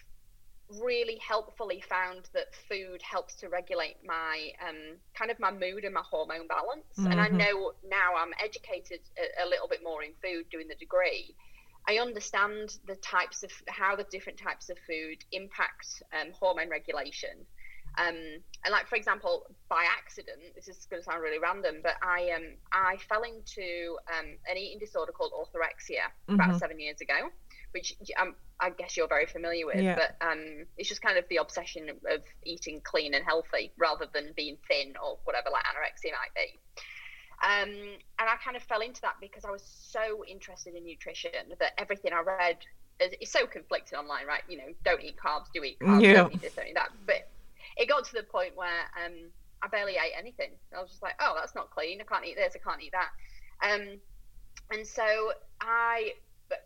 [0.82, 5.93] really helpfully found that food helps to regulate my um, kind of my mood and
[5.93, 6.86] my hormone balance.
[6.98, 7.12] Mm-hmm.
[7.12, 7.38] And I mm-hmm.
[7.38, 11.36] know now I'm educated a, a, little bit more in food doing the degree.
[11.88, 17.45] I understand the types of how the different types of food impact um, hormone regulation.
[18.00, 18.16] Um,
[18.64, 22.32] and like for example, by accident, this is going to sound really random, but I
[22.36, 26.36] um I fell into um, an eating disorder called orthorexia Mm-hmm.
[26.36, 27.30] about seven years ago,
[27.72, 29.82] which um, I guess you're very familiar with.
[29.82, 29.96] Yeah.
[29.96, 34.32] But um, it's just kind of the obsession of eating clean and healthy rather than
[34.36, 36.60] being thin or whatever like anorexia might be.
[37.42, 37.70] Um,
[38.20, 41.72] and I kind of fell into that because I was so interested in nutrition that
[41.78, 42.58] everything I read
[43.00, 44.42] is, is so conflicted online, right?
[44.50, 46.14] You know, don't eat carbs, do eat carbs, Yeah.
[46.14, 46.90] don't eat this, don't eat that.
[47.06, 47.30] But
[47.80, 49.32] it got to the point where um,
[49.63, 50.52] I barely ate anything.
[50.76, 52.02] I was just like, oh, that's not clean.
[52.02, 52.54] I can't eat this.
[52.56, 53.10] I can't eat that.
[53.65, 54.00] Um,
[54.72, 56.12] and so I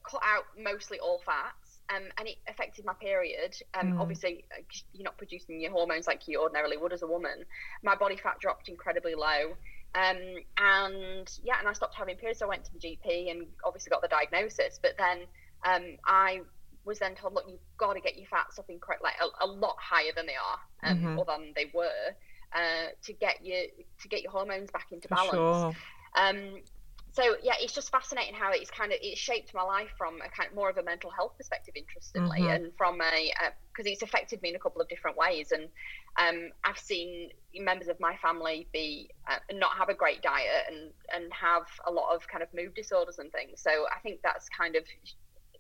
[0.10, 3.56] cut out mostly all fats, um, and it affected my period.
[3.74, 4.00] Um, Mm.
[4.00, 4.62] Obviously, uh,
[4.94, 7.46] you're not producing your hormones like you ordinarily would as a woman.
[7.84, 9.56] My body fat dropped incredibly low.
[9.96, 10.18] Um,
[10.58, 12.40] and yeah, and I stopped having periods.
[12.40, 14.80] So I went to the GP and obviously got the diagnosis.
[14.82, 15.20] But then
[15.66, 16.42] um, I
[16.86, 19.46] was then told, look, you've got to get your fats up in correct, like a,
[19.46, 21.16] a lot higher than they are, um, Mhm.
[21.16, 22.16] or than they were,
[22.56, 23.64] uh, to get your
[24.02, 25.66] to get your hormones back into For balance.
[25.68, 25.76] sure.
[26.16, 26.64] Um,
[27.12, 30.30] so yeah, it's just fascinating how it's kind of it shaped my life from a
[30.30, 32.50] kind of more of a mental health perspective, interestingly, Mhm.
[32.50, 33.32] and from a
[33.72, 35.52] because it's affected me in a couple of different ways.
[35.52, 35.70] And
[36.18, 40.92] um, I've seen members of my family be uh, not have a great diet and
[41.14, 43.62] and have a lot of kind of mood disorders and things.
[43.62, 44.84] So I think that's kind of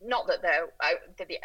[0.03, 0.67] not that they're
[1.17, 1.39] that the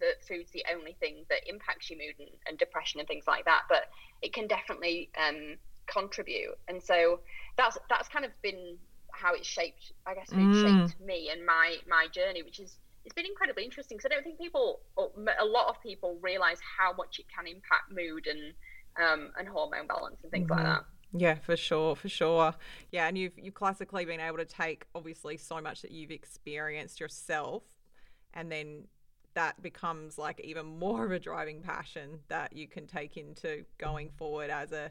[0.00, 3.44] that food's the only thing that impacts your mood and, and depression and things like
[3.44, 3.84] that, but
[4.22, 6.54] it can definitely um, contribute.
[6.68, 7.20] And so
[7.56, 8.78] that's that's kind of been
[9.12, 9.92] how it's shaped.
[10.06, 10.54] I guess food Mm.
[10.54, 13.96] shaped me and my my journey, which is it's been incredibly interesting.
[13.96, 17.90] Because I don't think people, a lot of people, realize how much it can impact
[17.90, 18.54] mood and
[19.02, 20.64] um, and hormone balance and things like Mhm.
[20.64, 20.84] that.
[21.12, 22.54] Yeah, for sure, for sure.
[22.90, 27.00] Yeah, and you've you've classically been able to take obviously so much that you've experienced
[27.00, 27.62] yourself,
[28.34, 28.84] and then
[29.34, 34.10] that becomes like even more of a driving passion that you can take into going
[34.10, 34.90] forward as a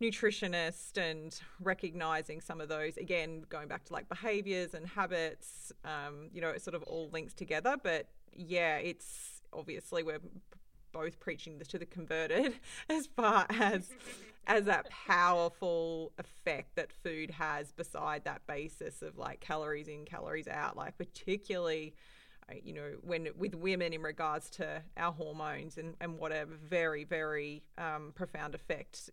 [0.00, 6.28] nutritionist and recognizing some of those again going back to like behaviors and habits um,
[6.32, 7.76] you know it sort of all links together.
[7.82, 10.20] But yeah it's obviously we're
[10.92, 12.54] both preaching this to the converted
[12.88, 13.90] as far as
[14.46, 20.48] as that powerful effect that food has beside that basis of like calories in calories
[20.48, 21.94] out like particularly
[22.62, 27.04] you know when with women in regards to our hormones and, and what a very
[27.04, 29.10] very um, profound effect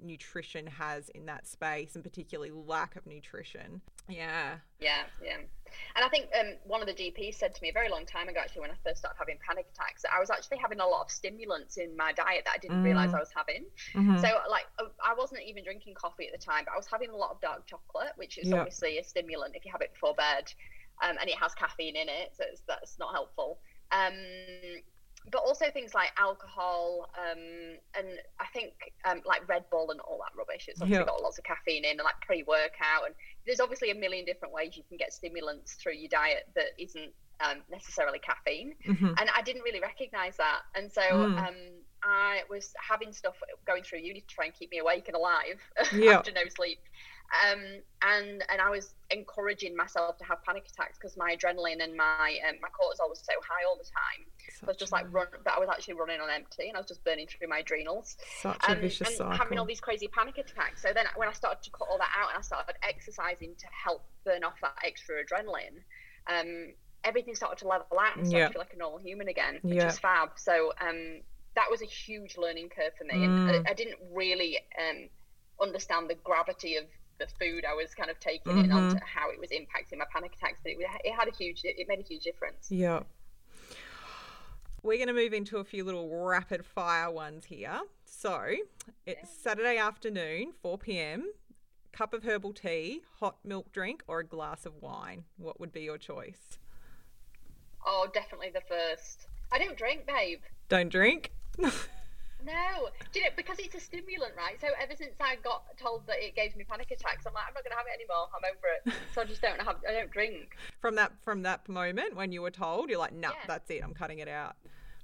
[0.00, 5.38] nutrition has in that space and particularly lack of nutrition yeah Yeah, yeah.
[5.96, 8.28] And I think um, one of the GPs said to me a very long time
[8.28, 10.86] ago, actually, when I first started having panic attacks, that I was actually having a
[10.86, 13.16] lot of stimulants in my diet that I didn't realize Mm.
[13.16, 13.66] I was having.
[13.92, 14.18] Mhm.
[14.22, 17.10] So, like, uh, I wasn't even drinking coffee at the time, but I was having
[17.10, 18.56] a lot of dark chocolate, which is Yeah.
[18.60, 20.50] obviously a stimulant if you have it before bed,
[21.02, 23.60] um, and it has caffeine in it, so it's, that's not helpful.
[23.90, 24.12] Um,
[25.30, 28.08] but also things like alcohol, um, and
[28.40, 28.72] I think
[29.04, 30.68] um, like Red Bull and all that rubbish.
[30.68, 31.10] It's obviously Yeah.
[31.10, 34.76] got lots of caffeine in, and like pre-workout, and there's obviously a million different ways
[34.76, 39.14] you can get stimulants through your diet that isn't um, necessarily caffeine Mhm.
[39.20, 40.62] and I didn't really recognize that.
[40.74, 41.38] And so Mm.
[42.02, 43.34] I was having stuff
[43.66, 45.60] going through uni to try and keep me awake and alive
[45.92, 46.18] Yeah.
[46.18, 46.78] after no sleep.
[47.44, 47.60] Um,
[48.02, 52.38] and and I was encouraging myself to have panic attacks because my adrenaline and my
[52.48, 54.24] um, my cortisol was so high all the time.
[54.62, 56.80] I was just a- like run, but I was actually running on empty, and I
[56.80, 59.80] was just burning through my adrenals such a um, vicious and cycle having all these
[59.80, 60.80] crazy panic attacks.
[60.80, 63.66] So then, when I started to cut all that out and I started exercising to
[63.84, 65.84] help burn off that extra adrenaline,
[66.32, 66.72] um,
[67.04, 68.46] everything started to level out and started Yeah.
[68.48, 69.88] to feel like a normal human again, which Yeah.
[69.88, 70.30] is fab.
[70.36, 71.20] So um,
[71.58, 73.48] that was a huge learning curve for me, Mm.
[73.48, 75.08] and I, I didn't really um,
[75.60, 76.84] understand the gravity of
[77.18, 78.74] the food I was kind of taking in Mhm.
[78.76, 80.60] onto how it was impacting my panic attacks.
[80.62, 82.70] But it, it had a huge, it, it made a huge difference.
[82.70, 83.00] Yeah.
[84.84, 87.80] We're going to move into a few little rapid fire ones here.
[88.04, 88.54] So
[89.04, 91.32] it's Saturday afternoon, 4 p.m.
[91.90, 95.24] Cup of herbal tea, hot milk drink, or a glass of wine.
[95.38, 96.58] What would be your choice?
[97.84, 99.26] Oh, definitely the first.
[99.50, 100.40] I don't drink, babe.
[100.68, 101.32] Don't drink.
[102.46, 104.54] No, do you know because it's a stimulant, right?
[104.60, 107.54] So ever since I got told that it gave me panic attacks, I'm like, I'm
[107.54, 108.30] not going to have it anymore.
[108.30, 108.94] I'm over it.
[109.12, 109.82] So I just don't have.
[109.82, 110.54] I don't drink.
[110.80, 113.42] from that from that moment when you were told, you're like, no, Yeah.
[113.48, 113.82] that's it.
[113.82, 114.54] I'm cutting it out.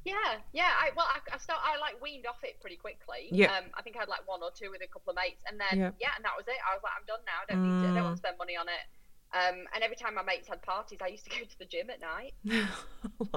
[0.04, 0.14] Yeah,
[0.52, 0.70] yeah.
[0.78, 1.58] I well, I, I start.
[1.64, 3.26] I like weaned off it pretty quickly.
[3.32, 3.50] Yeah.
[3.50, 5.58] Um, I think I had like one or two with a couple of mates, and
[5.58, 5.90] then Yeah.
[5.98, 6.54] yeah, and that was it.
[6.62, 7.42] I was like, I'm done now.
[7.42, 7.86] I don't need to.
[7.88, 7.94] I Mm.
[7.98, 8.84] don't want to spend money on it.
[9.34, 11.90] Um, and every time my mates had parties, I used to go to the gym
[11.90, 12.34] at night.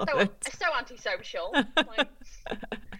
[0.08, 0.32] So it.
[0.54, 1.50] so antisocial.
[1.76, 2.08] like,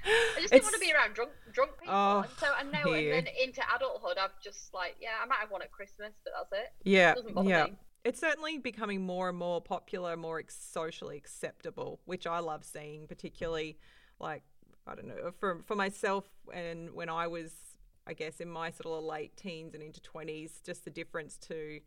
[0.08, 1.94] I just didn't want to be around drunk drunk people.
[1.96, 3.14] Oh, and so and now and here.
[3.14, 6.64] then into adulthood, I've just like yeah, I might have one at Christmas, but that's
[6.64, 6.74] it.
[6.84, 7.66] Yeah, doesn't yeah.
[7.66, 7.74] me.
[8.04, 13.08] It's certainly becoming more and more popular, more ex- socially acceptable, which I love seeing,
[13.08, 13.78] particularly
[14.20, 14.44] like
[14.86, 17.54] I don't know for for myself and when I was
[18.06, 21.82] I guess in my sort of late teens and into twenties, just the difference to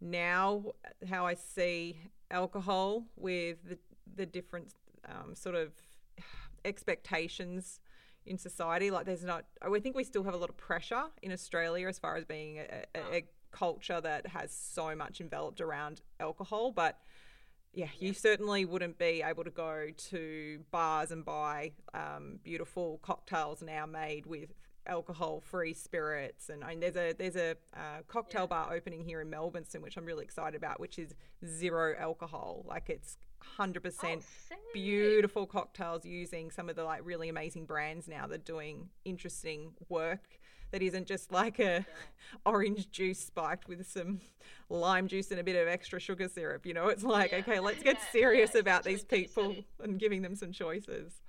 [0.00, 0.64] now
[1.08, 1.98] how I see
[2.30, 3.78] alcohol with the
[4.16, 4.74] the different
[5.08, 5.72] um, sort of
[6.66, 7.80] expectations
[8.26, 8.90] in society.
[8.90, 11.98] Like there's not, I think we still have a lot of pressure in Australia as
[11.98, 16.98] far as being a, a, a culture that has so much enveloped around alcohol, but
[17.72, 23.62] yeah, you certainly wouldn't be able to go to bars and buy um, beautiful cocktails
[23.62, 24.54] now made with
[24.86, 26.48] alcohol-free spirits.
[26.48, 28.46] And I mean, there's a there's a uh, cocktail yeah.
[28.46, 32.64] bar opening here in Melbourne, soon, which I'm really excited about, which is zero alcohol.
[32.66, 33.18] Like it's
[33.58, 34.22] 100%
[34.52, 38.88] oh, beautiful cocktails using some of the like really amazing brands now that are doing
[39.04, 40.38] interesting work
[40.72, 41.80] that isn't just like a yeah.
[42.46, 44.20] orange juice spiked with some
[44.68, 46.66] lime juice and a bit of extra sugar syrup.
[46.66, 47.38] You know, it's like, yeah.
[47.38, 51.22] okay, let's get serious yeah, about these people and giving them some choices.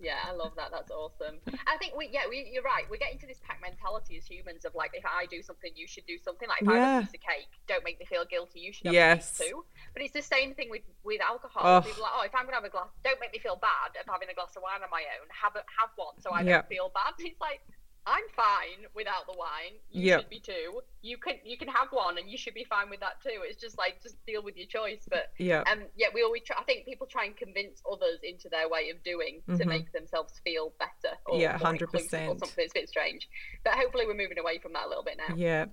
[0.00, 0.70] Yeah, I love that.
[0.70, 1.42] That's awesome.
[1.66, 2.84] I think we, yeah, we, you're right.
[2.90, 5.86] We get into this pack mentality as humans of like, if I do something, you
[5.86, 6.48] should do something.
[6.48, 6.74] Like, if yeah.
[6.74, 8.60] I have a piece of cake, don't make me feel guilty.
[8.60, 9.34] You should have yes.
[9.34, 9.64] a piece too.
[9.92, 11.62] But it's the same thing with with alcohol.
[11.64, 11.80] Oh.
[11.82, 13.98] People are like, oh, if I'm gonna have a glass, don't make me feel bad
[13.98, 15.26] of having a glass of wine on my own.
[15.34, 17.14] Have a, have one so I don't feel bad.
[17.28, 17.60] It's like
[18.08, 19.76] I'm fine without the wine.
[19.90, 20.20] You yep.
[20.20, 20.80] should be too.
[21.02, 23.40] You can you can have one, and you should be fine with that too.
[23.42, 25.06] It's just like just deal with your choice.
[25.08, 26.56] But yeah, um, yeah, we always try.
[26.58, 29.58] I think people try and convince others into their way of doing mm-hmm.
[29.58, 31.14] to make themselves feel better.
[31.26, 32.30] Or yeah, hundred percent.
[32.30, 33.28] Or something that's a bit strange.
[33.62, 35.34] But hopefully, we're moving away from that a little bit now.
[35.36, 35.66] Yeah.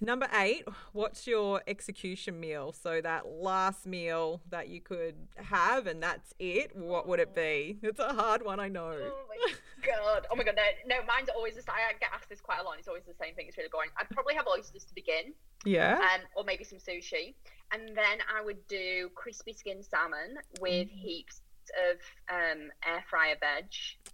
[0.00, 2.72] Number eight, what's your execution meal?
[2.72, 6.74] So that last meal that you could have and that's it.
[6.74, 7.78] What would it be?
[7.82, 8.96] It's a hard one, I know.
[9.00, 9.26] Oh
[9.84, 10.26] god!
[10.30, 10.56] Oh my god!
[10.56, 11.74] No, no, mine's always the same.
[11.76, 12.76] I get asked this quite a lot.
[12.78, 13.46] It's always the same thing.
[13.48, 13.90] It's really boring.
[13.98, 15.34] I'd probably have oysters to begin.
[15.64, 15.94] Yeah.
[15.96, 17.34] Um, or maybe some sushi,
[17.72, 20.90] and then I would do crispy skin salmon with mm.
[20.90, 21.40] heaps
[21.90, 21.98] of
[22.34, 23.70] um, air fryer veg.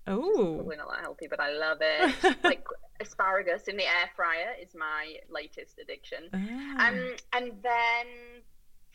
[0.07, 2.37] Oh, probably not that healthy, but I love it.
[2.44, 2.64] like
[3.00, 6.28] asparagus in the air fryer is my latest addiction.
[6.33, 6.88] Ah.
[6.88, 8.42] Um, and then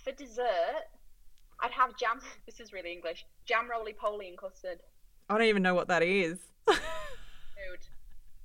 [0.04, 0.86] for dessert,
[1.60, 2.20] I'd have jam.
[2.46, 3.26] This is really English.
[3.46, 4.80] Jam roly poly and custard.
[5.30, 6.38] I don't even know what that is.
[6.68, 6.78] Dude,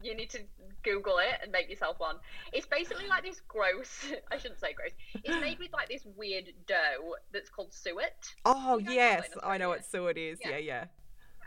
[0.03, 0.41] you need to
[0.83, 2.17] Google it and make yourself one.
[2.53, 4.07] It's basically like this gross.
[4.33, 4.93] I shouldn't say gross.
[5.25, 8.35] It's made with like this weird dough that's called suet.
[8.45, 10.39] Oh yes, I know what suet is.
[10.43, 10.59] Yeah, yeah.
[10.59, 10.85] yeah.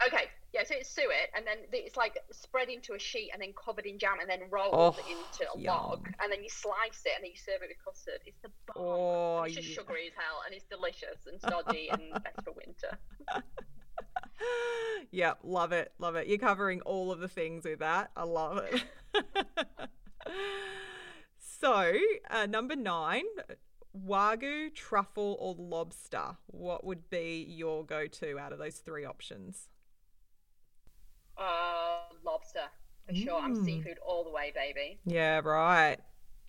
[0.08, 3.54] Okay, yeah, so it's suet, and then it's like spread into a sheet and then
[3.54, 5.76] covered in jam and then rolled oh, into a yum.
[5.76, 8.20] log, and then you slice it and then you serve it with custard.
[8.26, 8.84] It's the bomb.
[8.84, 9.76] Oh, it's just yeah.
[9.76, 12.98] sugary as hell, and it's delicious and stodgy and best for winter.
[15.12, 16.28] yep, love it, love it.
[16.28, 18.12] You're covering all of the things with that.
[18.16, 18.84] I love it.
[21.40, 21.94] so,
[22.30, 23.26] uh, number nine,
[23.98, 26.38] wagyu, truffle, or lobster.
[26.48, 29.68] What would be your go-to out of those three options?
[31.38, 32.70] Uh, lobster
[33.06, 33.24] for mm.
[33.24, 33.40] sure.
[33.40, 33.66] I'm mm.
[33.66, 35.00] seafood all the way, baby.
[35.06, 35.98] Yeah, right.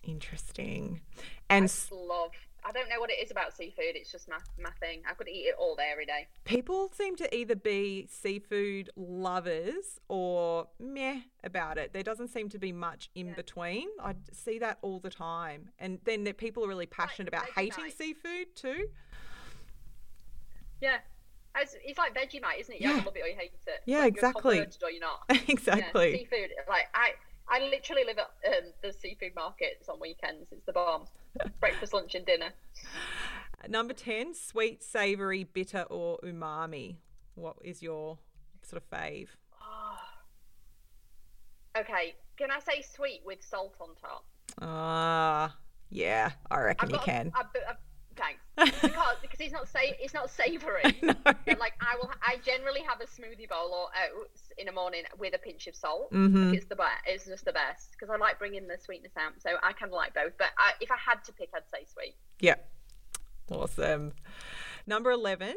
[0.03, 1.01] Interesting.
[1.49, 2.31] And I love.
[2.65, 3.95] I don't know what it is about seafood.
[3.95, 5.01] It's just my, my thing.
[5.09, 6.27] I could eat it all day, every day.
[6.45, 11.93] People seem to either be seafood lovers or meh about it.
[11.93, 13.33] There doesn't seem to be much in yeah.
[13.33, 13.87] between.
[14.01, 15.69] I see that all the time.
[15.79, 18.87] And then people are really passionate like, about hating seafood too.
[20.81, 20.97] Yeah,
[21.57, 22.81] it's, it's like Vegemite, isn't it?
[22.81, 23.03] You yeah.
[23.05, 23.81] love it or you hate it.
[23.85, 24.57] Yeah, like exactly.
[24.57, 25.21] You're or you're not.
[25.47, 26.11] exactly.
[26.11, 27.11] Yeah, seafood, like I,
[27.47, 30.47] I literally live at um, the seafood markets on weekends.
[30.51, 31.05] It's the bomb.
[31.59, 32.49] Breakfast, lunch, and dinner.
[33.67, 36.97] Number ten: sweet, savoury, bitter, or umami.
[37.35, 38.17] What is your
[38.61, 39.29] sort of fave?
[39.61, 39.97] Oh.
[41.75, 44.25] Okay, can I say sweet with salt on top?
[44.61, 45.51] Ah, uh,
[45.89, 47.31] yeah, I reckon you can.
[47.35, 47.77] A, a, a.
[48.81, 50.83] Because, because it's not say it's not savoury.
[51.03, 53.87] like I will, I generally have a smoothie bowl or
[54.19, 56.11] oats in the morning with a pinch of salt.
[56.11, 56.53] Mm-hmm.
[56.53, 57.01] It's the best.
[57.07, 59.33] It's just the best because I like bringing the sweetness out.
[59.39, 60.33] So I kind of like both.
[60.37, 62.15] But I, if I had to pick, I'd say sweet.
[62.39, 62.55] Yeah.
[63.49, 64.13] Awesome.
[64.85, 65.55] Number eleven.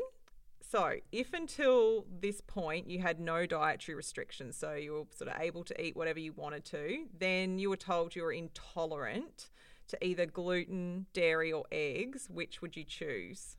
[0.69, 5.41] So, if until this point you had no dietary restrictions, so you were sort of
[5.41, 9.49] able to eat whatever you wanted to, then you were told you were intolerant
[9.89, 13.57] to either gluten, dairy, or eggs, which would you choose?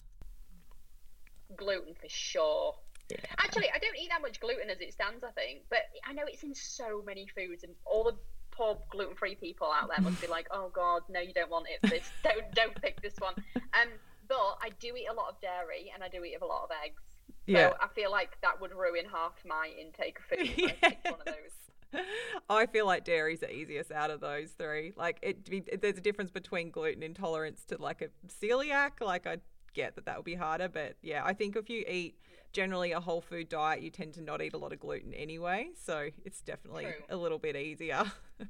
[1.56, 2.76] Gluten for sure.
[3.10, 3.18] Yeah.
[3.38, 6.24] Actually, I don't eat that much gluten as it stands, I think, but I know
[6.28, 8.16] it's in so many foods, and all the
[8.52, 11.90] poor gluten-free people out there must be like, "Oh God, no, you don't want it.
[11.90, 13.90] This don't don't pick this one." Um,
[14.28, 16.70] but I do eat a lot of dairy, and I do eat a lot of
[16.84, 17.02] eggs.
[17.48, 17.74] So yeah.
[17.80, 20.50] I feel like that would ruin half my intake of food.
[20.58, 20.84] If.
[20.84, 21.56] I one of those.
[22.50, 24.94] I feel like dairy's the easiest out of those three.
[24.96, 28.10] Like, it, it, there's a difference between gluten intolerance to like a
[28.42, 29.02] celiac.
[29.02, 29.38] Like, I
[29.74, 30.68] get that that would be harder.
[30.68, 32.18] But yeah, I think if you eat
[32.54, 35.70] generally a whole food diet, you tend to not eat a lot of gluten anyway.
[35.82, 36.94] So it's definitely True.
[37.10, 38.04] a little bit easier.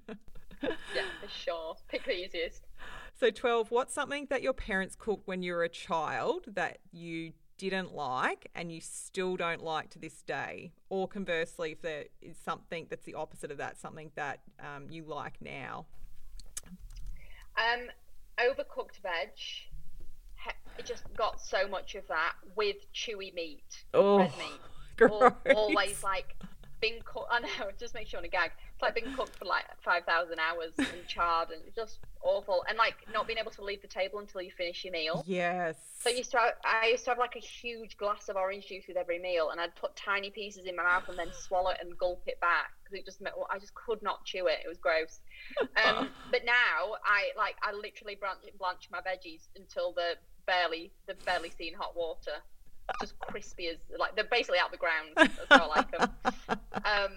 [0.63, 0.71] Yeah,
[1.21, 1.75] for sure.
[1.87, 2.65] Pick the easiest.
[3.19, 7.33] So, 12, what's something that your parents cooked when you were a child that you
[7.57, 10.71] didn't like and you still don't like to this day?
[10.89, 15.03] Or conversely, if there is something that's the opposite of that, something that um, you
[15.03, 15.85] like now?
[17.57, 17.87] Um,
[18.39, 19.29] overcooked veg.
[20.77, 25.09] It just got so much of that with chewy meat, Oh, meat.
[25.55, 26.35] Always like
[26.81, 27.27] been cooked.
[27.31, 28.51] I know, it just makes you want to gag.
[28.73, 32.63] It's like being cooked for like five thousand hours and charred, and it's just awful.
[32.67, 35.23] And like not being able to leave the table until you finish your meal.
[35.27, 35.77] Yes.
[35.99, 38.67] So I used to have, I used to have like a huge glass of orange
[38.67, 41.71] juice with every meal, and I'd put tiny pieces in my mouth and then swallow
[41.71, 44.47] it and gulp it back because it just meant well, I just could not chew
[44.47, 44.59] it.
[44.63, 45.19] It was gross.
[45.85, 50.15] Um, but now I like I literally blanch, blanch my veggies until they're
[50.47, 52.41] barely they've barely seen hot water,
[53.01, 55.09] just crispy as like they're basically out the ground.
[55.15, 56.09] That's how I like them.
[56.49, 57.13] Um,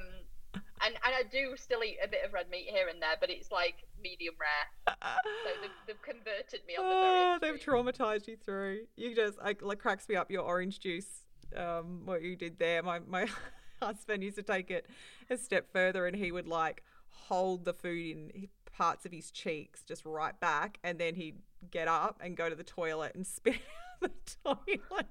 [0.83, 3.31] and and I do still eat a bit of red meat here and there, but
[3.31, 4.97] it's like medium rare.
[5.17, 7.19] So they've, they've converted me on the very.
[7.19, 8.81] Oh, they've traumatized you through.
[8.97, 11.25] You just like, like cracks me up your orange juice.
[11.57, 12.83] Um, what you did there.
[12.83, 13.27] My my
[13.83, 14.87] husband used to take it
[15.29, 19.83] a step further, and he would like hold the food in parts of his cheeks
[19.83, 21.39] just right back, and then he'd
[21.71, 23.57] get up and go to the toilet and spit
[24.01, 24.11] the
[24.45, 25.07] toilet.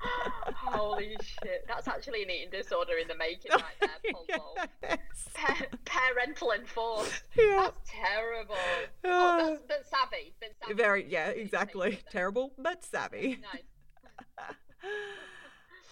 [0.00, 1.64] Holy shit.
[1.66, 4.98] That's actually an eating disorder in the making right there, Paul yes.
[5.34, 7.22] Pa- parental enforced.
[7.36, 7.56] Yeah.
[7.64, 8.54] That's terrible.
[9.04, 9.38] Ah.
[9.40, 10.34] Oh, that's, but savvy.
[10.40, 10.74] But savvy.
[10.74, 11.98] Very yeah, exactly.
[12.10, 13.38] Terrible but savvy.
[13.52, 13.62] Nice.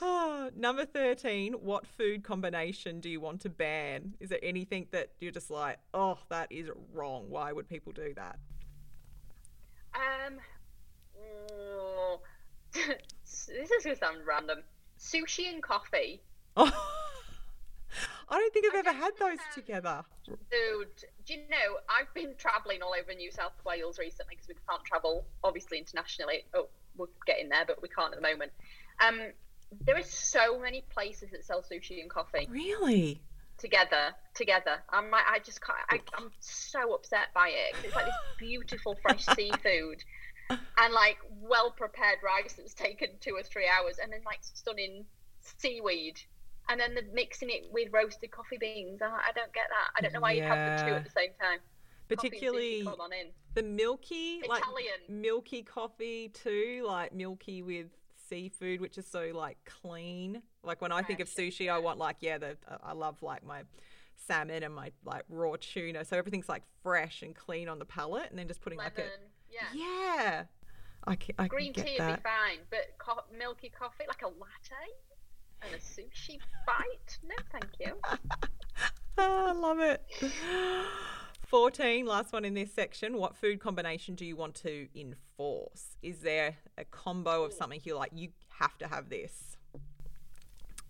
[0.02, 4.12] Ah, Number 13, what food combination do you want to ban?
[4.20, 7.30] Is there anything that you're just like, oh, that is wrong?
[7.30, 8.36] Why would people do that?
[9.94, 10.34] Um,
[11.20, 12.20] oh,
[12.74, 14.58] this is going to sound random.
[14.98, 16.20] Sushi and coffee.
[16.56, 20.02] I don't think I've ever had those together.
[20.26, 20.38] Dude,
[21.24, 24.84] do you know, I've been travelling all over New South Wales recently because we can't
[24.84, 26.44] travel, obviously, internationally.
[26.54, 28.50] Oh, we're getting there, but we can't at the moment.
[29.06, 29.20] Um,
[29.84, 33.20] there are so many places that sell sushi and coffee Really?
[33.58, 34.12] together.
[34.34, 35.78] Together, I'm like, I just can't.
[35.90, 37.74] I, I'm so upset by it.
[37.74, 40.02] 'cause It's like this beautiful fresh seafood
[40.50, 45.04] and like well prepared rice that's taken two or three hours, and then like stunning
[45.40, 46.20] seaweed,
[46.68, 49.00] and then the mixing it with roasted coffee beans.
[49.02, 49.90] I, I don't get that.
[49.96, 51.58] I don't know why you have the two at the same time.
[51.58, 51.62] Coffee
[52.08, 53.26] and sushi, Particularly come on in.
[53.54, 55.00] the milky, like Italian.
[55.22, 57.86] milky coffee too, like milky with
[58.28, 60.42] seafood, which is so like clean.
[60.62, 63.44] Like when I think of sushi, I want like yeah, the uh, I love like
[63.44, 63.62] my
[64.14, 68.30] salmon and my like raw tuna, so everything's like fresh and clean on the palate,
[68.30, 68.92] and then just putting lemon.
[68.96, 69.10] like a
[69.74, 70.44] yeah.
[71.06, 74.22] I can, I Green can get tea would be fine, but co- milky coffee, like
[74.22, 74.86] a latte
[75.62, 77.18] and a sushi bite?
[77.22, 77.96] No, thank you.
[79.18, 80.02] I love it.
[81.46, 83.16] 14, last one in this section.
[83.16, 85.96] What food combination do you want to enforce?
[86.02, 89.56] Is there a combo of something you're like, you have to have this?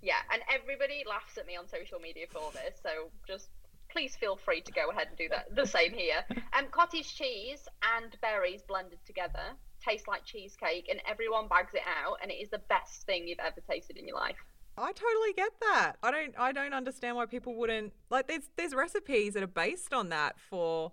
[0.02, 3.48] Yeah, and everybody laughs at me on social media for this, so just
[3.97, 5.55] please feel free to go ahead and do that.
[5.57, 6.22] The same here.
[6.57, 7.66] Um, cottage cheese
[7.97, 12.51] and berries blended together taste like cheesecake, and everyone bags it out, and it is
[12.51, 14.36] the best thing you've ever tasted in your life.
[14.76, 15.92] I totally get that.
[16.03, 19.94] I don't I don't understand why people wouldn't like there's there's recipes that are based
[19.94, 20.92] on that for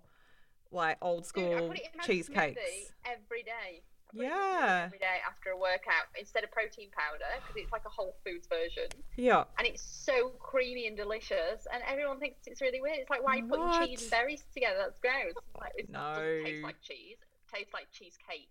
[0.70, 2.60] like old Dude, I school put it in cheesecakes.
[3.04, 3.82] every day.
[4.14, 4.82] I put it in my smoothie Yeah.
[4.86, 8.46] every day after a workout instead of protein powder because it's like a Whole Foods
[8.46, 8.88] version.
[9.16, 9.44] Yeah.
[9.58, 12.98] and it's so creamy and delicious, and everyone thinks it's really weird.
[12.98, 14.76] It's like, why are you putting cheese and berries together?
[14.78, 15.34] That's gross.
[15.60, 17.16] Like, it doesn't taste like cheese.
[17.20, 18.50] It tastes like cheesecake.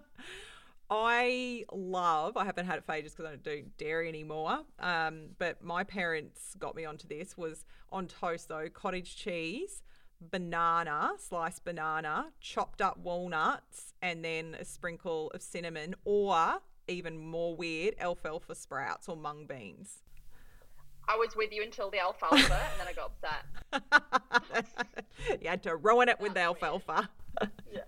[0.92, 4.62] I love, I haven't had it for ages because I don't do dairy anymore.
[4.80, 9.82] Um, but my parents got me onto this was on toast though, cottage cheese,
[10.20, 16.58] banana, sliced banana, chopped up walnuts, and then a sprinkle of cinnamon, or
[16.88, 19.98] even more weird, alfalfa sprouts or mung beans.
[21.08, 23.12] I was with you until the alfalfa, and then I got
[23.72, 25.02] upset.
[25.42, 26.72] you had to ruin it with the That's weird.
[26.74, 27.08] alfalfa.
[27.72, 27.84] Yeah.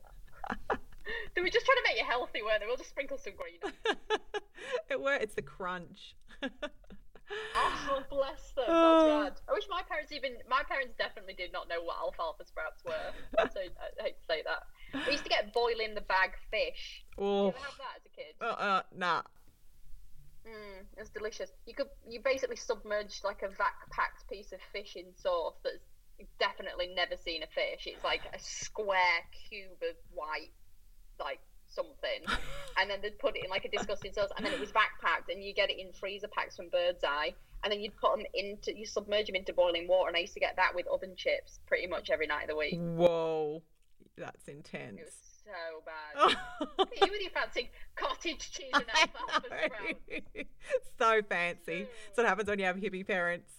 [1.34, 2.66] they were just trying to make you healthy, weren't they?
[2.66, 3.72] We'll just sprinkle some green.
[4.90, 6.14] it were it's the crunch.
[7.54, 8.66] Oh, bless them.
[8.68, 9.22] That's Oh.
[9.22, 9.40] rad.
[9.48, 10.36] I wish my parents even.
[10.48, 13.48] My parents definitely did not know what alfalfa sprouts were.
[13.52, 14.62] So I hate to say that.
[15.06, 17.04] We used to get boiling the bag fish.
[17.16, 18.34] Did you oh, ever have that as a kid?
[18.40, 19.22] uh, uh, nah.
[20.46, 21.50] Mm, it's delicious.
[21.66, 25.84] You could you basically submerged like a vac packed piece of fish in sauce that's
[26.38, 27.86] definitely never seen a fish.
[27.86, 30.52] It's like a square cube of white,
[31.20, 31.40] like
[31.74, 32.20] something,
[32.78, 35.32] and then they'd put it in like a disgusting sauce, and then it was backpacked,
[35.32, 38.26] and you get it in freezer packs from Birds Eye, and then you'd put them
[38.34, 41.14] into you submerge them into boiling water, and I used to get that with oven
[41.16, 42.78] chips pretty much every night of the week.
[42.78, 43.62] Whoa,
[44.16, 44.98] that's intense.
[44.98, 46.36] It was so bad.
[47.10, 50.44] you your fancy cottage cheese and alfalfa
[50.98, 51.86] so fancy.
[52.06, 53.52] That's what happens when you have hippie parents.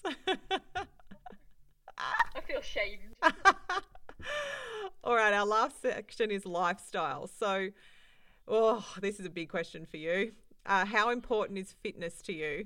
[1.98, 3.14] I feel shamed.
[5.04, 7.28] All right, our last section is lifestyle.
[7.28, 7.70] So,
[8.48, 10.34] oh, this is a big question for you.
[10.66, 12.66] Uh, how important is fitness to you?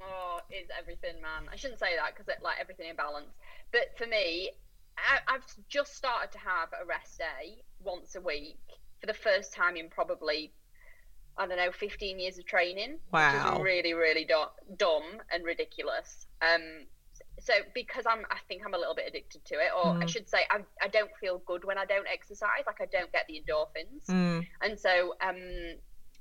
[0.00, 1.48] Oh, is everything, man.
[1.52, 3.32] I shouldn't say that because it like everything in balance.
[3.72, 4.50] But for me,
[4.96, 8.58] I, I've just started to have a rest day once a week
[9.00, 10.52] for the first time in probably
[11.36, 12.98] I don't know, 15 years of training.
[13.10, 13.32] Wow.
[13.32, 16.26] Which is really, really do- dumb and ridiculous.
[16.42, 16.86] Um,
[17.44, 20.02] so because I'm, I think I'm a little bit addicted to it, or Mm.
[20.02, 22.64] I should say, I, I don't feel good when I don't exercise.
[22.66, 25.40] Like I don't get the endorphins, Mm, and so um,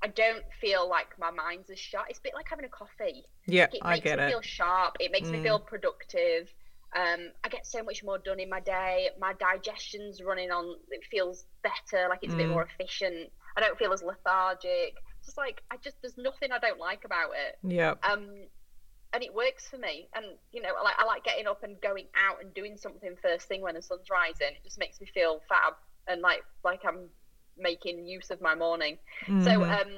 [0.03, 2.07] I don't feel like my mind's as sharp.
[2.09, 3.24] It's a bit like having a coffee.
[3.45, 4.30] yeah, It I makes get me it.
[4.30, 4.97] feel sharp.
[4.99, 5.34] It makes Mm.
[5.34, 6.51] me feel productive.
[6.95, 9.09] Um, I get so much more done in my day.
[9.19, 10.76] My digestion's running on.
[10.89, 12.09] It feels better.
[12.09, 12.53] Like it's a bit Mm.
[12.53, 13.32] more efficient.
[13.55, 14.95] I don't feel as lethargic.
[15.19, 17.59] It's just like I just there's nothing I don't like about it.
[17.63, 17.99] Yep.
[18.03, 18.28] Um,
[19.14, 20.07] and it works for me.
[20.16, 23.16] And you know, I like I like getting up and going out and doing something
[23.22, 24.55] first thing when the sun's rising.
[24.55, 25.74] It just makes me feel fab
[26.07, 27.09] and like like I'm
[27.57, 28.97] making use of my morning.
[29.43, 29.82] So Mhm.
[29.82, 29.91] um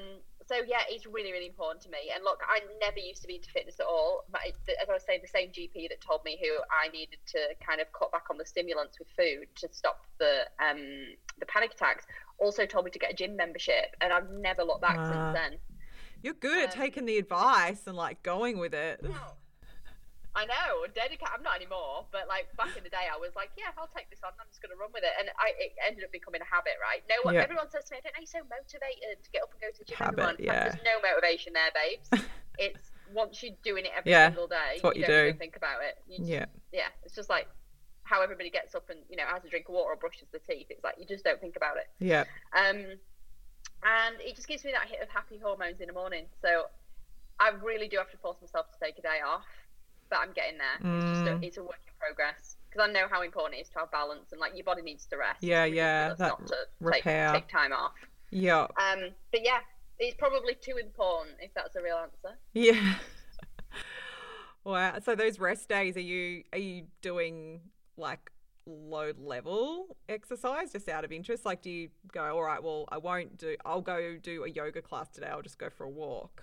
[0.46, 2.10] so yeah, it's really really important to me.
[2.14, 4.24] And look, I never used to be into fitness at all.
[4.28, 7.18] But it- as I was saying, the same GP that told me who I needed
[7.28, 11.46] to kind of cut back on the stimulants with food to stop the um the
[11.46, 12.04] panic attacks
[12.38, 15.08] also told me to get a gym membership, and I've never looked back Ah.
[15.08, 15.58] since then.
[16.24, 19.04] You're good at um, taking the advice and like going with it.
[20.34, 21.28] I know, dedicate.
[21.30, 24.08] I'm not anymore, but like back in the day, I was like, yeah, I'll take
[24.08, 24.32] this on.
[24.40, 26.80] I'm just going to run with it, and I it ended up becoming a habit,
[26.82, 27.04] right?
[27.06, 27.44] No one, Yeah.
[27.46, 29.68] everyone says to me, I don't know, you're so motivated to get up and go
[29.70, 30.00] to the gym.
[30.00, 30.72] Habit, yeah.
[30.74, 32.08] There's no motivation there, babes.
[32.58, 35.38] it's once you're doing it every Yeah, single day, it's what you don't do.
[35.38, 36.00] think about it.
[36.08, 36.46] You just- Yeah.
[36.72, 37.46] yeah, it's just like
[38.02, 40.42] how everybody gets up and you know has a drink of water or brushes their
[40.42, 40.66] teeth.
[40.72, 41.86] It's like you just don't think about it.
[42.00, 42.24] Yeah.
[42.58, 42.98] Um,
[43.82, 46.26] and it just gives me that hit of happy hormones in the morning.
[46.42, 46.64] So
[47.40, 49.44] I really do have to force myself to take a day off,
[50.10, 50.96] but I'm getting there.
[50.96, 51.42] It's just Mm.
[51.42, 53.90] a, it's a work in progress because I know how important it is to have
[53.90, 55.42] balance and like your body needs to rest.
[55.42, 57.32] Yeah, yeah, that not to repair.
[57.32, 57.92] Take, take time off.
[58.30, 58.66] Yeah.
[58.76, 59.58] Um, but yeah,
[59.98, 62.36] it's probably too important if that's a real answer.
[62.52, 62.94] Yeah.
[64.64, 64.98] wow.
[65.04, 67.60] So those rest days, are you are you doing
[67.96, 68.30] like
[68.66, 71.44] low level exercise just out of interest?
[71.44, 73.56] Like, do you go, all right, well, I won't do.
[73.64, 75.28] I'll go do a yoga class today.
[75.28, 76.42] I'll just go for a walk.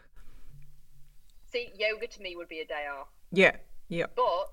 [1.52, 3.08] See, yoga to me would be a day off.
[3.32, 3.56] Yeah.
[3.90, 4.06] Yeah.
[4.16, 4.52] But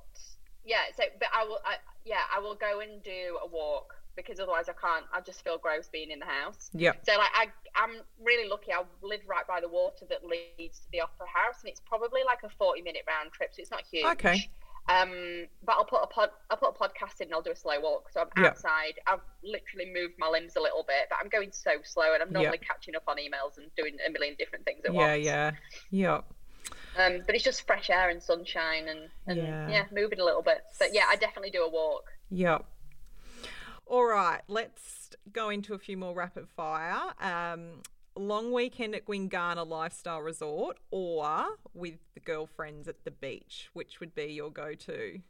[0.64, 4.40] yeah, so but I will, I, yeah, I will go and do a walk because
[4.40, 5.04] otherwise I can't.
[5.14, 6.70] I just feel gross being in the house.
[6.74, 6.92] Yeah.
[7.06, 7.46] So like I,
[7.76, 8.72] I'm really lucky.
[8.72, 12.22] I live right by the water that leads to the opera house, and it's probably
[12.26, 14.04] like a 40 minute round trip, so it's not huge.
[14.04, 14.50] Okay.
[14.88, 17.56] Um, but I'll put a pod, I'll put a podcast in, and I'll do a
[17.56, 18.10] slow walk.
[18.10, 18.50] So I'm Yeah.
[18.50, 18.98] outside.
[19.06, 22.28] I've literally moved my limbs a little bit, but I'm going so slow, and I'm
[22.28, 22.40] Yeah.
[22.40, 24.98] normally catching up on emails and doing a million different things at Yeah.
[25.12, 25.24] once.
[25.24, 25.50] Yeah.
[25.90, 26.20] Yeah.
[26.96, 29.68] Um, but it's just fresh air and sunshine and, and Yeah.
[29.68, 29.84] yeah.
[29.92, 30.64] moving a little bit.
[30.78, 32.10] But yeah, I definitely do a walk.
[32.30, 32.64] Yep.
[33.86, 37.14] All right, let's go into a few more rapid fire.
[37.20, 37.82] Um,
[38.18, 44.14] long weekend at Gwinganna Lifestyle Resort or with the girlfriends at the beach, which would
[44.14, 45.20] be your go-to?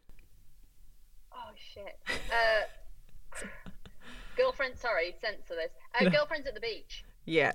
[1.32, 1.98] Oh shit.
[2.08, 3.46] Uh,
[4.36, 5.72] girlfriend, sorry, censor this.
[6.00, 7.04] Uh, girlfriends at the beach.
[7.24, 7.52] Yeah.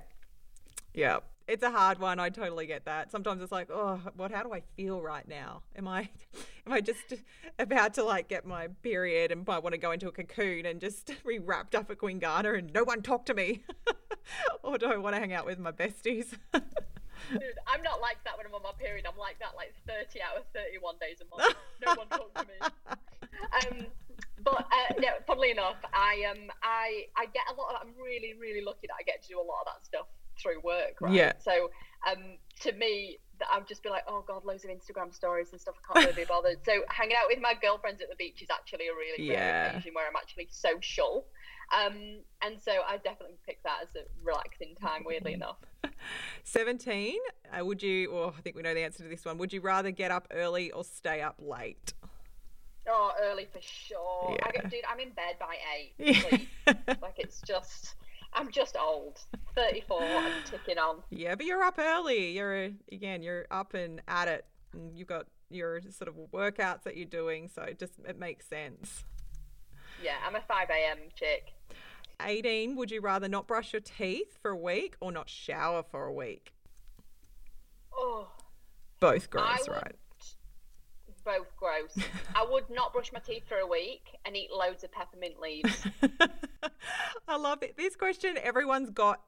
[0.92, 1.18] Yeah.
[1.46, 2.18] It's a hard one.
[2.18, 3.12] I totally get that.
[3.12, 4.32] Sometimes it's like, oh, what?
[4.32, 5.60] How do I feel right now?
[5.76, 6.08] Am I,
[6.66, 7.14] am I just
[7.58, 10.80] about to like get my period and I want to go into a cocoon and
[10.80, 13.62] just be wrapped up at Gwinganna and no one talk to me,
[14.62, 16.32] or do I want to hang out with my besties?
[17.30, 19.06] Dude, I'm not like that when I'm on my period.
[19.06, 21.54] I'm like that like 30 out of 31 days a month.
[21.84, 22.98] No one talk to me.
[23.52, 23.86] Um,
[24.42, 27.74] but uh, no, funnily enough, I um I I get a lot.
[27.74, 30.06] Of, I'm really really lucky that I get to do a lot of that stuff
[30.44, 31.00] through work.
[31.00, 31.12] Right.
[31.14, 31.32] Yeah.
[31.40, 31.70] So
[32.08, 33.18] um to me,
[33.52, 35.74] I'd just be like, oh god, loads of Instagram stories and stuff.
[35.90, 36.58] I can't really be bothered.
[36.64, 39.70] So hanging out with my girlfriends at the beach is actually a really rare Yeah.
[39.70, 41.26] occasion where I'm actually social.
[41.74, 45.02] Um, and so I definitely pick that as a relaxing time.
[45.04, 45.56] Weirdly enough.
[46.44, 47.16] 17.
[47.58, 49.60] Uh, would you, or I think we know the answer to this one, would you
[49.60, 51.94] rather get up early or stay up late?
[52.88, 54.36] Oh, early for sure.
[54.42, 55.94] I get, dude, I'm in bed by eight.
[56.66, 56.94] Yeah.
[57.00, 57.94] Like it's just,
[58.34, 59.20] I'm just old.
[59.54, 61.02] 34, I'm ticking on.
[61.10, 62.32] Yeah, but you're up early.
[62.32, 66.96] You're again, you're up and at it, and you've got your sort of workouts that
[66.96, 69.04] you're doing, so it just it makes sense.
[70.02, 70.98] Yeah, I'm a 5 a.m.
[71.14, 71.52] chick.
[72.24, 76.06] 18, would you rather not brush your teeth for a week or not shower for
[76.06, 76.52] a week?
[77.96, 78.28] Oh,
[79.00, 79.94] Both gross, would- right?
[81.24, 81.96] Both gross.
[82.34, 85.86] I would not brush my teeth for a week and eat loads of peppermint leaves.
[87.28, 87.76] I love it.
[87.76, 89.20] This question, everyone's got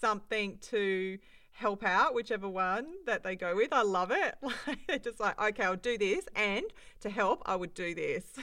[0.00, 1.18] something to
[1.52, 3.72] help out, whichever one that they go with.
[3.72, 4.36] I love it.
[4.88, 6.24] They're just like, okay, I'll do this.
[6.34, 6.64] And
[7.00, 8.24] to help, I would do this.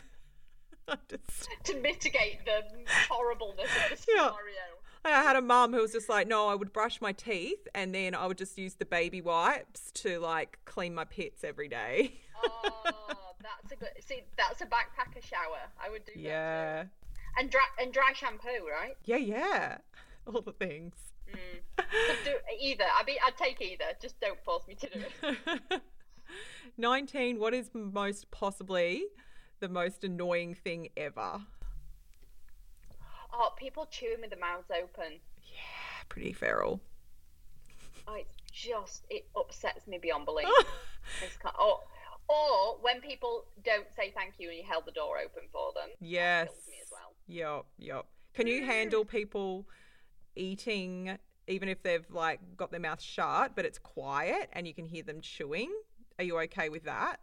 [1.08, 1.48] Just.
[1.66, 2.64] to mitigate the
[3.10, 4.30] horribleness of the Yeah.
[4.30, 4.34] scenario.
[5.06, 7.94] I had a mum who was just like, no, I would brush my teeth and
[7.94, 12.16] then I would just use the baby wipes to like clean my pits every day.
[12.46, 13.90] Oh, that's a good.
[14.00, 15.70] See, that's a backpacker shower.
[15.84, 16.22] I would do that.
[16.22, 16.84] Yeah.
[17.38, 18.96] And dry and dry shampoo, right?
[19.06, 19.78] Yeah, yeah.
[20.28, 20.94] All the things.
[21.32, 21.86] Mm.
[22.26, 22.86] Do either.
[23.00, 23.18] I'd be.
[23.26, 23.86] I'd take either.
[24.02, 25.82] Just don't force me to do it.
[26.78, 27.40] 19.
[27.40, 29.06] What is most possibly
[29.60, 31.42] the most annoying thing ever?
[33.34, 35.20] Oh, people chewing with their mouths open.
[35.44, 36.82] Yeah, pretty feral.
[38.08, 40.48] Oh, it's just it upsets me beyond belief.
[41.42, 41.56] Kind
[42.30, 45.74] or, or when people don't say thank you and you held the door open for
[45.74, 45.90] them.
[46.00, 46.48] yes.
[46.68, 47.14] me as well.
[47.28, 48.06] Yep, yep.
[48.34, 49.68] Can you handle people
[50.36, 51.18] eating
[51.48, 55.04] even if they've like got their mouth shut but it's quiet and you can hear
[55.04, 55.72] them chewing?
[56.18, 57.20] Are you okay with that?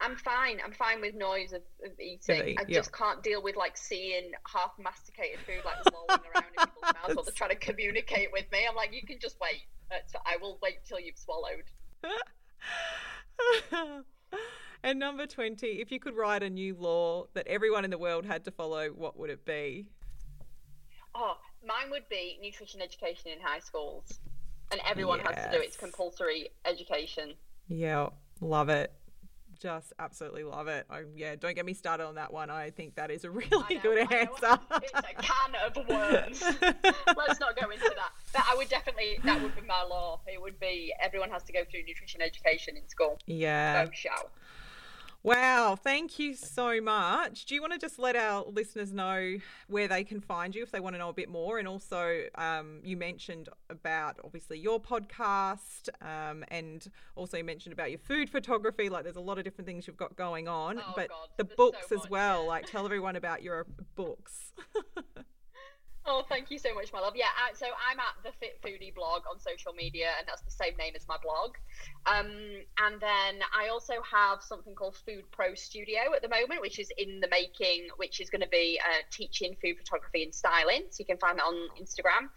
[0.00, 0.58] I'm fine.
[0.64, 2.48] I'm fine with noise of, of eating.
[2.48, 2.78] eat, I yeah.
[2.78, 7.14] just can't deal with like seeing half masticated food like lolling around in people's mouths
[7.14, 8.66] while they're trying to communicate with me.
[8.68, 9.62] I'm like, you can just wait.
[10.26, 11.64] I will wait till you've swallowed.
[14.82, 18.24] and number 20, if you could write a new law that everyone in the world
[18.24, 19.86] had to follow, what would it be?
[21.14, 24.18] Oh, mine would be nutrition education in high schools,
[24.72, 25.66] and everyone has to do it.
[25.66, 27.34] It's compulsory education.
[27.68, 28.08] Yeah,
[28.40, 28.92] love it.
[29.60, 30.86] Just absolutely love it.
[30.90, 32.50] I, yeah, don't get me started on that one.
[32.50, 34.58] I think that is a really know, good I answer.
[34.82, 36.42] It's a can of worms.
[37.16, 38.12] Let's not go into that.
[38.32, 40.20] But I would definitely, that would be my law.
[40.26, 43.18] It would be everyone has to go through nutrition education in school.
[43.26, 43.84] yeah.
[43.84, 44.30] Go shall.
[45.24, 47.46] Wow, thank you so much.
[47.46, 50.70] Do you want to just let our listeners know where they can find you if
[50.70, 51.58] they want to know a bit more?
[51.58, 57.88] And also, um, you mentioned about obviously your podcast, um, and also you mentioned about
[57.90, 58.90] your food photography.
[58.90, 61.44] Like, there's a lot of different things you've got going on, Oh, but God, the
[61.44, 62.42] books so as well.
[62.42, 62.48] yeah.
[62.48, 63.66] Like, tell everyone about your
[63.96, 64.52] books.
[66.06, 67.14] Oh, thank you so much, my love.
[67.16, 70.50] Yeah, I, so I'm at the Fit Foodie blog on social media, and that's the
[70.50, 71.56] same name as my blog.
[72.04, 76.78] Um, and then I also have something called Food Pro Studio at the moment, which
[76.78, 80.84] is in the making, which is going to be uh, teaching food photography and styling.
[80.90, 82.28] So you can find that on Instagram.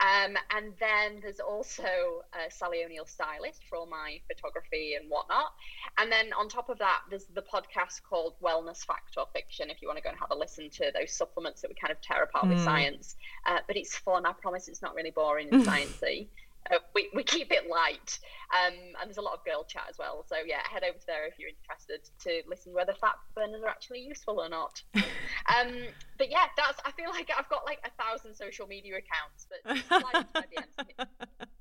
[0.00, 1.84] Um, and then there's also
[2.32, 5.52] uh, Sally O'Neil Stylist for all my photography and whatnot.
[5.98, 9.68] And then on top of that, there's the podcast called Wellness Fact or Fiction.
[9.68, 11.92] If you want to go and have a listen to those supplements that we kind
[11.92, 12.64] of tear apart with Mm.
[12.64, 14.24] science, uh, but it's fun.
[14.24, 16.28] I promise it's not really boring and sciencey.
[16.70, 18.18] Uh, we, we keep it light,
[18.52, 20.24] um, and there's a lot of girl chat as well.
[20.28, 24.00] So yeah, head over there if you're interested to listen whether fat burners are actually
[24.00, 24.82] useful or not.
[24.94, 25.72] um,
[26.18, 26.80] but yeah, that's.
[26.84, 30.96] I feel like I've got like a thousand social media accounts, but slide into my
[30.96, 31.06] DMs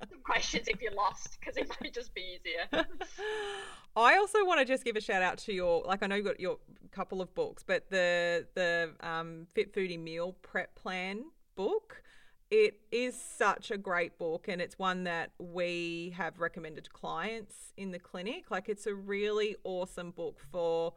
[0.10, 2.86] some questions if you're lost because it might just be easier.
[3.96, 6.26] I also want to just give a shout out to your like I know you've
[6.26, 6.58] got your
[6.92, 11.24] couple of books, but the the um, Fit Foodie Meal Prep Plan
[11.56, 12.02] book.
[12.52, 17.74] It is such a great book, and it's one that we have recommended to clients
[17.78, 18.50] in the clinic.
[18.50, 20.94] Like, it's a really awesome book for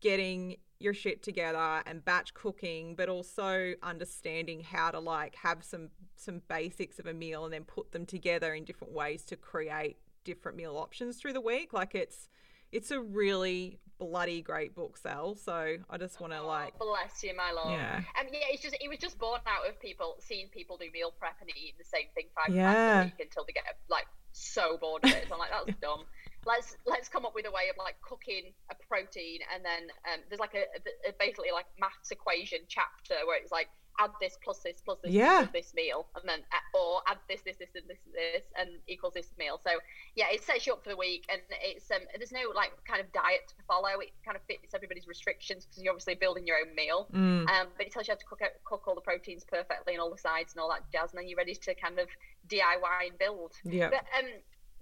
[0.00, 5.88] getting your shit together and batch cooking, but also understanding how to like have some
[6.16, 9.96] some basics of a meal and then put them together in different ways to create
[10.24, 11.72] different meal options through the week.
[11.72, 12.28] Like it's
[12.70, 13.78] it's a really
[14.08, 15.34] bloody great book sell.
[15.34, 17.78] So I just want to like Oh, bless you, my lord.
[17.78, 18.02] Yeah.
[18.20, 21.12] Um, yeah, it's just it was just born out of people seeing people do meal
[21.18, 22.72] prep and eating the same thing five Yeah.
[22.72, 25.24] times a week until they get like so bored of it.
[25.28, 26.04] So I'm like, that's dumb.
[26.46, 30.20] Let's let's come up with a way of like cooking a protein and then um,
[30.28, 33.68] there's like a, a, a basically like maths equation chapter where it's like
[34.00, 35.42] add this plus this plus this Yeah.
[35.42, 38.68] equals this meal and then uh, or add this this this and this this and
[38.88, 39.60] equals this meal.
[39.62, 39.70] So
[40.16, 43.00] yeah, it sets you up for the week and it's um there's no like kind
[43.00, 44.00] of diet to follow.
[44.00, 47.08] It kind of fits everybody's restrictions because you're obviously building your own meal.
[47.12, 49.94] mm, Um, but it tells you how to cook out, cook all the proteins perfectly
[49.94, 52.08] and all the sides and all that jazz, and then you're ready to kind of
[52.48, 53.52] DIY and build.
[53.64, 53.90] yeah.
[53.90, 54.26] But um,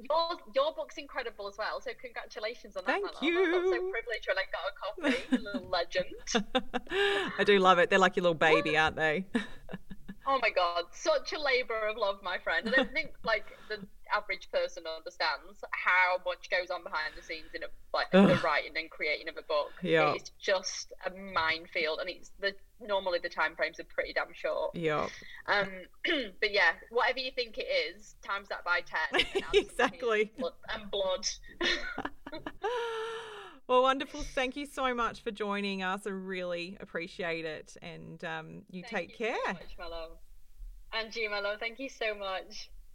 [0.09, 1.80] your your book's incredible as well.
[1.80, 2.92] So congratulations on that.
[2.92, 3.12] Thank man.
[3.14, 5.42] I felt so privileged when I got a copy.
[5.42, 7.34] little legend.
[7.38, 7.90] I do love it.
[7.90, 9.26] They're like your little baby, aren't they?
[10.24, 12.66] Oh my god, such a labor of love, my friend.
[12.66, 13.78] And I think like the
[14.12, 18.72] average person understands how much goes on behind the scenes in a like the writing
[18.76, 19.72] and creating of a book.
[19.82, 20.14] Yeah.
[20.14, 24.74] It's just a minefield and it's the normally the time frames are pretty damn short.
[24.74, 25.08] Yeah.
[25.46, 25.68] Um
[26.40, 29.24] but yeah, whatever you think it is, times that by ten.
[29.54, 30.32] Exactly.
[30.72, 31.26] And blood.
[33.68, 34.22] well, wonderful.
[34.22, 36.06] Thank you so much for joining us.
[36.06, 37.76] I really appreciate it.
[37.82, 39.36] And um, you Thank take you care.
[39.46, 40.10] So much, my love.
[40.92, 42.70] And you, my love, thank you so much.